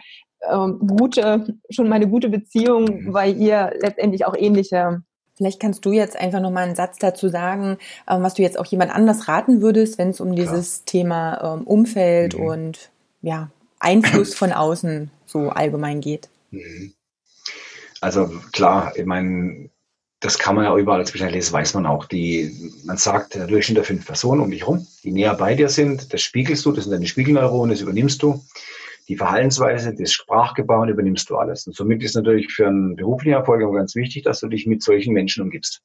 [0.49, 5.03] ähm, gute, schon mal eine gute Beziehung, weil ihr letztendlich auch ähnliche
[5.36, 8.59] Vielleicht kannst du jetzt einfach noch mal einen Satz dazu sagen, ähm, was du jetzt
[8.59, 12.45] auch jemand anders raten würdest, wenn es um dieses Thema ähm, Umfeld mhm.
[12.45, 12.91] und
[13.22, 13.49] ja,
[13.80, 16.30] Einfluss von außen so allgemein geht.
[16.51, 16.93] Mhm.
[17.99, 19.70] Also klar, ich meine,
[20.24, 22.05] das kann man ja überall zwischen lesen, weiß man auch.
[22.05, 25.67] Die, man sagt, der Durchschnitt der fünf Personen um dich herum, die näher bei dir
[25.67, 28.41] sind, das spiegelst du, das sind deine Spiegelneuronen, das übernimmst du.
[29.09, 31.67] Die Verhaltensweise, das Sprachgebauen übernimmst du alles.
[31.67, 34.82] Und somit ist natürlich für einen beruflichen Erfolg auch ganz wichtig, dass du dich mit
[34.82, 35.82] solchen Menschen umgibst.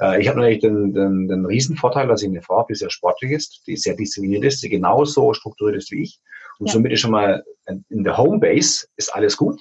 [0.00, 2.90] Äh, ich habe natürlich den, den, den Riesenvorteil, dass ich eine Frau habe, die sehr
[2.90, 6.20] sportlich ist, die sehr diszipliniert ist, die genauso strukturiert ist wie ich.
[6.60, 6.74] Und ja.
[6.74, 7.42] somit ist schon mal
[7.88, 9.60] in der Homebase ist alles gut.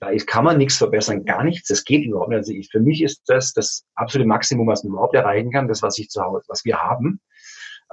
[0.00, 1.68] Da kann man nichts verbessern, gar nichts.
[1.68, 2.38] Das geht überhaupt nicht.
[2.38, 5.82] Also ich, für mich ist das das absolute Maximum, was man überhaupt erreichen kann, das,
[5.82, 7.20] was ich zu Hause, was wir haben.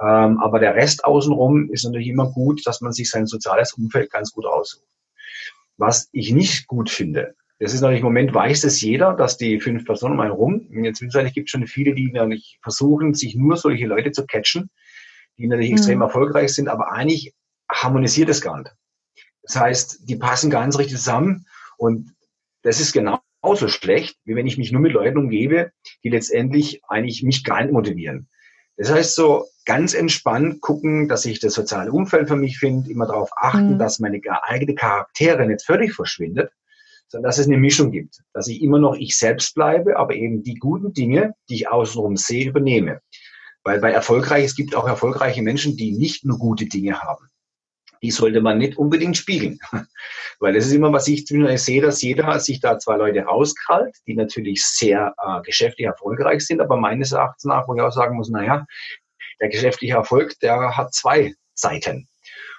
[0.00, 4.10] Ähm, aber der Rest außenrum ist natürlich immer gut, dass man sich sein soziales Umfeld
[4.10, 4.86] ganz gut aussucht.
[5.76, 9.58] Was ich nicht gut finde, das ist natürlich im Moment weiß es jeder, dass die
[9.60, 13.34] fünf Personen um einen rum, jetzt zwischenzeitlich gibt es schon viele, die natürlich versuchen, sich
[13.34, 14.70] nur solche Leute zu catchen,
[15.38, 15.76] die natürlich mhm.
[15.76, 17.34] extrem erfolgreich sind, aber eigentlich
[17.70, 18.72] harmonisiert es gar nicht.
[19.42, 21.46] Das heißt, die passen ganz richtig zusammen
[21.78, 22.14] und
[22.62, 25.70] das ist genauso schlecht, wie wenn ich mich nur mit Leuten umgebe,
[26.04, 28.28] die letztendlich eigentlich mich gar nicht motivieren.
[28.76, 33.06] Das heißt so ganz entspannt gucken, dass ich das soziale Umfeld für mich finde, immer
[33.06, 33.78] darauf achten, mhm.
[33.78, 36.52] dass meine eigene Charaktere nicht völlig verschwindet,
[37.08, 40.42] sondern dass es eine Mischung gibt, dass ich immer noch ich selbst bleibe, aber eben
[40.42, 43.00] die guten Dinge, die ich außenrum sehe, übernehme.
[43.64, 47.28] Weil bei erfolgreich, es gibt auch erfolgreiche Menschen, die nicht nur gute Dinge haben
[48.02, 49.58] die sollte man nicht unbedingt spiegeln.
[50.40, 54.14] Weil das ist immer, was ich sehe, dass jeder sich da zwei Leute rauskrallt, die
[54.14, 58.30] natürlich sehr äh, geschäftlich erfolgreich sind, aber meines Erachtens nach, wo ich auch sagen muss,
[58.30, 58.66] naja,
[59.40, 62.08] der geschäftliche Erfolg, der hat zwei Seiten.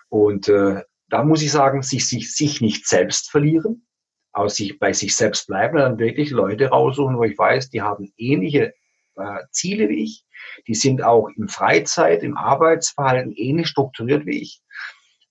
[0.09, 3.85] Und äh, da muss ich sagen, sich, sich, sich nicht selbst verlieren,
[4.31, 8.11] aus sich, bei sich selbst bleiben, dann wirklich Leute raussuchen, wo ich weiß, die haben
[8.17, 8.73] ähnliche
[9.15, 10.25] äh, Ziele wie ich,
[10.67, 14.61] die sind auch im Freizeit, im Arbeitsverhalten ähnlich strukturiert wie ich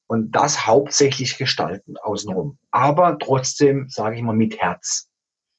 [0.09, 2.59] und das hauptsächlich gestalten außenrum.
[2.71, 5.09] Aber trotzdem, sage ich mal, mit Herz.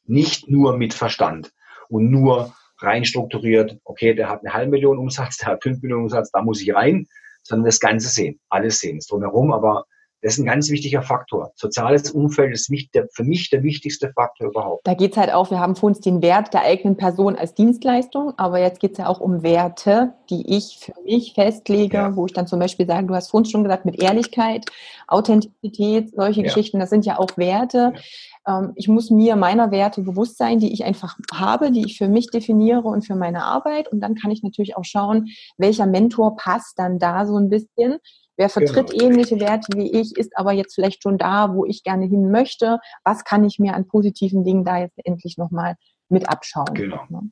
[0.05, 1.53] Nicht nur mit Verstand
[1.87, 6.03] und nur rein strukturiert, okay, der hat eine halbe Million Umsatz, der hat fünf Millionen
[6.03, 7.07] Umsatz, da muss ich rein,
[7.43, 9.85] sondern das Ganze sehen, alles sehen, das drumherum, aber
[10.21, 11.51] das ist ein ganz wichtiger Faktor.
[11.55, 14.85] Soziales Umfeld ist der, für mich der wichtigste Faktor überhaupt.
[14.85, 17.53] Da geht es halt auch, wir haben vor uns den Wert der eigenen Person als
[17.53, 22.15] Dienstleistung, aber jetzt geht es ja auch um Werte, die ich für mich festlege, ja.
[22.15, 24.65] wo ich dann zum Beispiel sage, du hast vorhin schon gesagt, mit Ehrlichkeit,
[25.07, 26.47] Authentizität, solche ja.
[26.47, 27.93] Geschichten, das sind ja auch Werte.
[28.47, 28.59] Ja.
[28.59, 32.09] Ähm, ich muss mir meiner Werte bewusst sein, die ich einfach habe, die ich für
[32.09, 33.87] mich definiere und für meine Arbeit.
[33.87, 37.99] Und dann kann ich natürlich auch schauen, welcher Mentor passt dann da so ein bisschen
[38.39, 39.03] Wer vertritt genau.
[39.03, 42.79] ähnliche Werte wie ich, ist aber jetzt vielleicht schon da, wo ich gerne hin möchte.
[43.03, 45.75] Was kann ich mir an positiven Dingen da jetzt endlich nochmal
[46.07, 46.73] mit abschauen?
[46.73, 47.03] Genau.
[47.09, 47.31] Ne?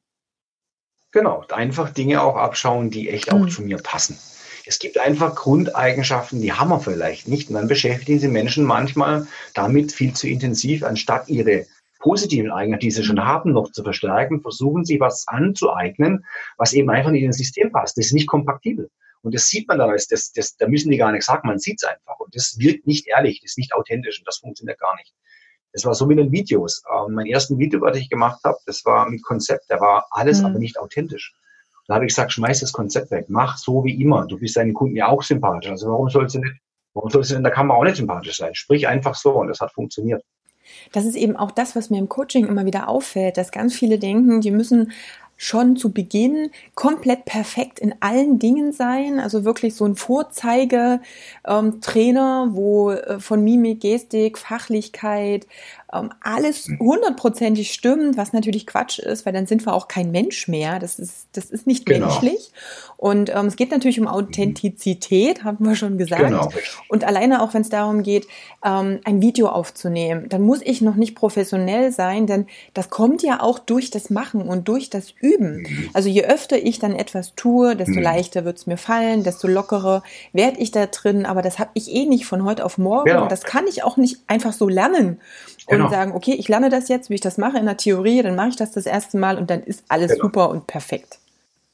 [1.13, 3.47] Genau, einfach Dinge auch abschauen, die echt auch hm.
[3.47, 4.17] zu mir passen.
[4.65, 7.47] Es gibt einfach Grundeigenschaften, die haben wir vielleicht nicht.
[7.47, 11.67] Und dann beschäftigen sie Menschen manchmal damit viel zu intensiv, anstatt ihre
[11.99, 16.25] positiven Eigenschaften, die sie schon haben, noch zu verstärken, versuchen sie was anzueignen,
[16.57, 17.97] was eben einfach nicht ins System passt.
[17.97, 18.89] Das ist nicht kompatibel.
[19.21, 21.81] Und das sieht man dann, das, das, da müssen die gar nichts sagen, man sieht
[21.81, 22.19] es einfach.
[22.19, 25.13] Und das wirkt nicht ehrlich, das ist nicht authentisch und das funktioniert gar nicht.
[25.73, 26.83] Das war so mit den Videos.
[26.91, 29.65] Ähm, mein ersten Video, was ich gemacht habe, das war mit Konzept.
[29.69, 30.47] Da war alles mhm.
[30.47, 31.35] aber nicht authentisch.
[31.87, 34.27] Da habe ich gesagt, schmeiß das Konzept weg, mach so wie immer.
[34.27, 35.69] Du bist deinen Kunden ja auch sympathisch.
[35.69, 36.55] Also warum sollst du nicht,
[36.93, 38.53] warum sollst du in der Kamera auch nicht sympathisch sein?
[38.55, 40.23] Sprich einfach so und das hat funktioniert.
[40.91, 43.99] Das ist eben auch das, was mir im Coaching immer wieder auffällt, dass ganz viele
[43.99, 44.91] denken, die müssen
[45.37, 50.99] schon zu Beginn komplett perfekt in allen Dingen sein, also wirklich so ein Vorzeigetrainer,
[51.45, 55.47] ähm, wo äh, von Mimik, Gestik, Fachlichkeit,
[55.93, 56.79] ähm, alles hm.
[56.79, 60.79] hundertprozentig stimmt, was natürlich Quatsch ist, weil dann sind wir auch kein Mensch mehr.
[60.79, 62.07] Das ist, das ist nicht genau.
[62.07, 62.51] menschlich.
[62.97, 66.23] Und ähm, es geht natürlich um Authentizität, haben wir schon gesagt.
[66.23, 66.49] Genau.
[66.89, 68.27] Und alleine auch, wenn es darum geht,
[68.65, 73.41] ähm, ein Video aufzunehmen, dann muss ich noch nicht professionell sein, denn das kommt ja
[73.41, 75.59] auch durch das Machen und durch das Üben.
[75.59, 75.89] Mhm.
[75.93, 78.01] Also je öfter ich dann etwas tue, desto mhm.
[78.01, 81.25] leichter wird es mir fallen, desto lockerer werde ich da drin.
[81.25, 83.05] Aber das habe ich eh nicht von heute auf morgen.
[83.05, 83.23] Genau.
[83.23, 85.21] Und das kann ich auch nicht einfach so lernen
[85.75, 85.85] genau.
[85.85, 88.35] und sagen, okay, ich lerne das jetzt, wie ich das mache in der Theorie, dann
[88.35, 90.23] mache ich das das erste Mal und dann ist alles genau.
[90.23, 91.19] super und perfekt.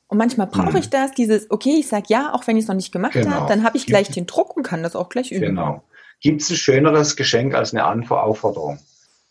[0.08, 0.78] Und manchmal brauche mhm.
[0.78, 3.32] ich das, dieses, okay, ich sage ja, auch wenn ich es noch nicht gemacht genau.
[3.32, 5.48] habe, dann habe ich gleich den Druck und kann das auch gleich üben.
[5.48, 5.84] Genau.
[6.22, 8.80] Gibt es ein schöneres Geschenk als eine Aufforderung?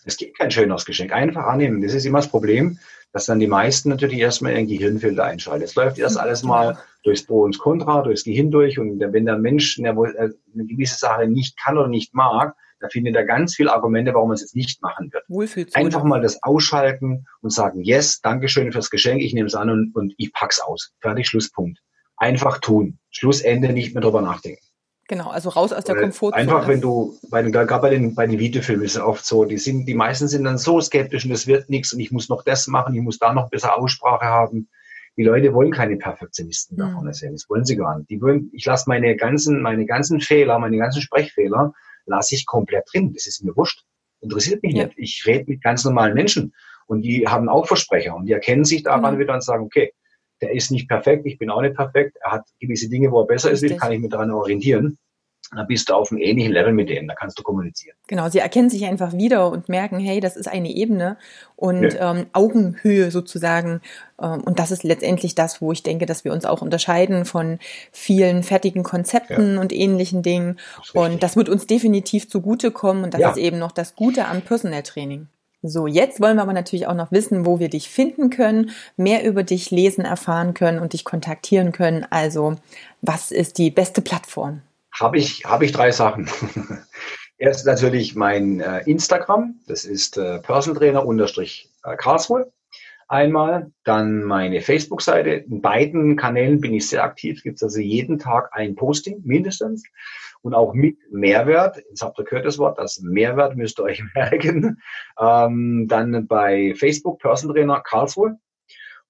[0.05, 1.13] Es gibt kein schöneres Geschenk.
[1.13, 1.81] Einfach annehmen.
[1.83, 2.79] Das ist immer das Problem,
[3.13, 5.63] dass dann die meisten natürlich erstmal ihren Gehirnfilter einschalten.
[5.63, 8.79] Es läuft erst alles mal durchs Pro und Contra, durchs Gehirn durch.
[8.79, 13.25] Und wenn der Mensch eine gewisse Sache nicht kann oder nicht mag, da findet er
[13.25, 15.25] ganz viele Argumente, warum man es jetzt nicht machen wird.
[15.29, 15.85] Wohlfühlzone.
[15.85, 19.95] Einfach mal das ausschalten und sagen, yes, Dankeschön fürs Geschenk, ich nehme es an und,
[19.95, 20.93] und ich pack's aus.
[21.01, 21.79] Fertig, Schlusspunkt.
[22.17, 22.99] Einfach tun.
[23.11, 24.63] Schlussende, nicht mehr drüber nachdenken.
[25.09, 26.43] Genau, also raus aus der Komfortzone.
[26.43, 29.45] Einfach, wenn du, bei den, gerade bei den, bei den Videofilmen ist es oft so,
[29.45, 32.29] die sind, die meisten sind dann so skeptisch und es wird nichts und ich muss
[32.29, 34.69] noch das machen, ich muss da noch besser Aussprache haben.
[35.17, 37.33] Die Leute wollen keine Perfektionisten da vorne sehen.
[37.33, 38.11] Das wollen sie gar nicht.
[38.11, 41.75] Die wollen, ich lasse meine ganzen, meine ganzen Fehler, meine ganzen Sprechfehler,
[42.07, 43.13] lasse ich komplett drin.
[43.13, 43.85] Das ist mir wurscht.
[44.21, 44.87] Interessiert mich ja.
[44.87, 44.99] nicht.
[44.99, 46.55] Ich rede mit ganz normalen Menschen
[46.87, 49.19] und die haben auch Versprecher und die erkennen sich daran mhm.
[49.21, 49.93] wieder und sagen, okay,
[50.41, 53.27] der ist nicht perfekt, ich bin auch nicht perfekt, er hat gewisse Dinge, wo er
[53.27, 53.73] besser Richtig.
[53.73, 54.99] ist, kann ich mich daran orientieren.
[55.55, 57.97] Dann bist du auf einem ähnlichen Level mit denen, da kannst du kommunizieren.
[58.07, 61.19] Genau, sie erkennen sich einfach wieder und merken, hey, das ist eine Ebene
[61.57, 62.13] und ja.
[62.13, 63.81] ähm, Augenhöhe sozusagen.
[64.21, 67.59] Ähm, und das ist letztendlich das, wo ich denke, dass wir uns auch unterscheiden von
[67.93, 69.61] vielen fertigen Konzepten ja.
[69.61, 70.59] und ähnlichen Dingen.
[70.77, 73.31] Das und das wird uns definitiv zugutekommen und das ja.
[73.31, 75.29] ist eben noch das Gute am Personal Training.
[75.63, 79.25] So, jetzt wollen wir aber natürlich auch noch wissen, wo wir dich finden können, mehr
[79.25, 82.05] über dich lesen, erfahren können und dich kontaktieren können.
[82.11, 82.57] Also,
[83.01, 84.63] was ist die beste Plattform?
[84.93, 86.29] Habe ich, habe ich drei Sachen.
[87.39, 92.53] Erst natürlich mein äh, Instagram, das ist äh, Persontrainer-Karlsruhe.
[93.09, 95.31] Einmal, dann meine Facebook-Seite.
[95.31, 97.43] In beiden Kanälen bin ich sehr aktiv.
[97.43, 99.83] Gibt es also jeden Tag ein Posting mindestens
[100.43, 101.79] und auch mit Mehrwert.
[101.89, 104.81] Jetzt habt ihr gehört das Wort, das Mehrwert müsst ihr euch merken.
[105.19, 108.37] Ähm, dann bei Facebook Person Trainer Karlsruhe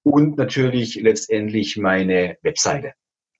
[0.03, 2.93] und natürlich letztendlich meine Webseite.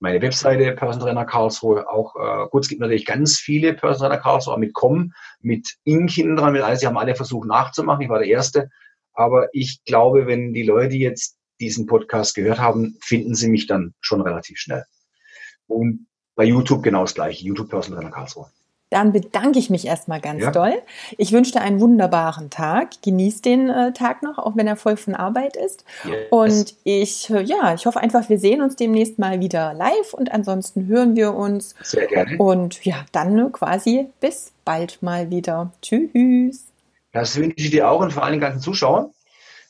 [0.04, 2.64] Meine Webseite Person Trainer Karlsruhe auch äh, gut.
[2.64, 6.60] Es gibt natürlich ganz viele Person Trainer Karlsruhe mit Com, mit Ink hinten dran, mit
[6.60, 6.80] alles.
[6.80, 8.02] Sie haben alle versucht nachzumachen.
[8.02, 8.68] Ich war der Erste.
[9.14, 13.94] Aber ich glaube, wenn die Leute jetzt diesen Podcast gehört haben, finden sie mich dann
[14.02, 14.84] schon relativ schnell.
[15.68, 17.42] Und bei YouTube genau das gleiche.
[17.42, 18.50] YouTube Personal Trainer Karlsruhe.
[18.94, 20.52] Dann bedanke ich mich erstmal ganz ja.
[20.52, 20.72] doll.
[21.18, 23.02] Ich wünsche dir einen wunderbaren Tag.
[23.02, 25.84] Genieß den äh, Tag noch, auch wenn er voll von Arbeit ist.
[26.04, 26.14] Yes.
[26.30, 30.30] Und ich, äh, ja, ich hoffe einfach, wir sehen uns demnächst mal wieder live und
[30.30, 31.74] ansonsten hören wir uns.
[31.82, 32.38] Sehr gerne.
[32.38, 35.72] Und ja, dann äh, quasi bis bald mal wieder.
[35.82, 36.66] Tschüss.
[37.10, 39.10] Das wünsche ich dir auch und vor allen ganzen Zuschauern.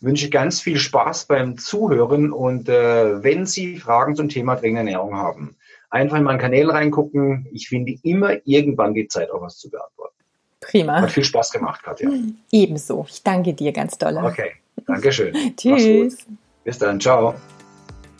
[0.00, 5.16] Wünsche ganz viel Spaß beim Zuhören und äh, wenn Sie Fragen zum Thema dringende Ernährung
[5.16, 5.56] haben,
[5.94, 7.46] einfach in meinen Kanälen reingucken.
[7.52, 10.14] Ich finde immer irgendwann die Zeit, auch was zu beantworten.
[10.60, 11.00] Prima.
[11.02, 12.10] Hat viel Spaß gemacht, Katja.
[12.50, 13.06] Ebenso.
[13.08, 14.16] Ich danke dir ganz doll.
[14.16, 14.52] Okay,
[14.86, 15.34] danke schön.
[15.56, 16.26] Tschüss.
[16.64, 17.34] Bis dann, ciao.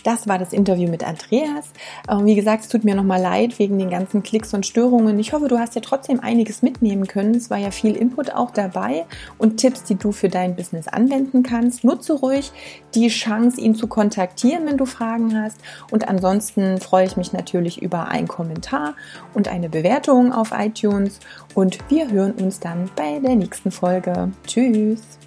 [0.05, 1.71] Das war das Interview mit Andreas.
[2.09, 5.19] Ähm, wie gesagt, es tut mir nochmal leid wegen den ganzen Klicks und Störungen.
[5.19, 7.35] Ich hoffe, du hast ja trotzdem einiges mitnehmen können.
[7.35, 9.07] Es war ja viel Input auch dabei
[9.39, 11.85] und Tipps, die du für dein Business anwenden kannst.
[11.85, 12.53] Nutze ruhig
[12.95, 15.57] die Chance, ihn zu kontaktieren, wenn du Fragen hast.
[15.91, 18.95] Und ansonsten freue ich mich natürlich über einen Kommentar
[19.33, 21.19] und eine Bewertung auf iTunes.
[21.55, 24.31] Und wir hören uns dann bei der nächsten Folge.
[24.47, 25.24] Tschüss!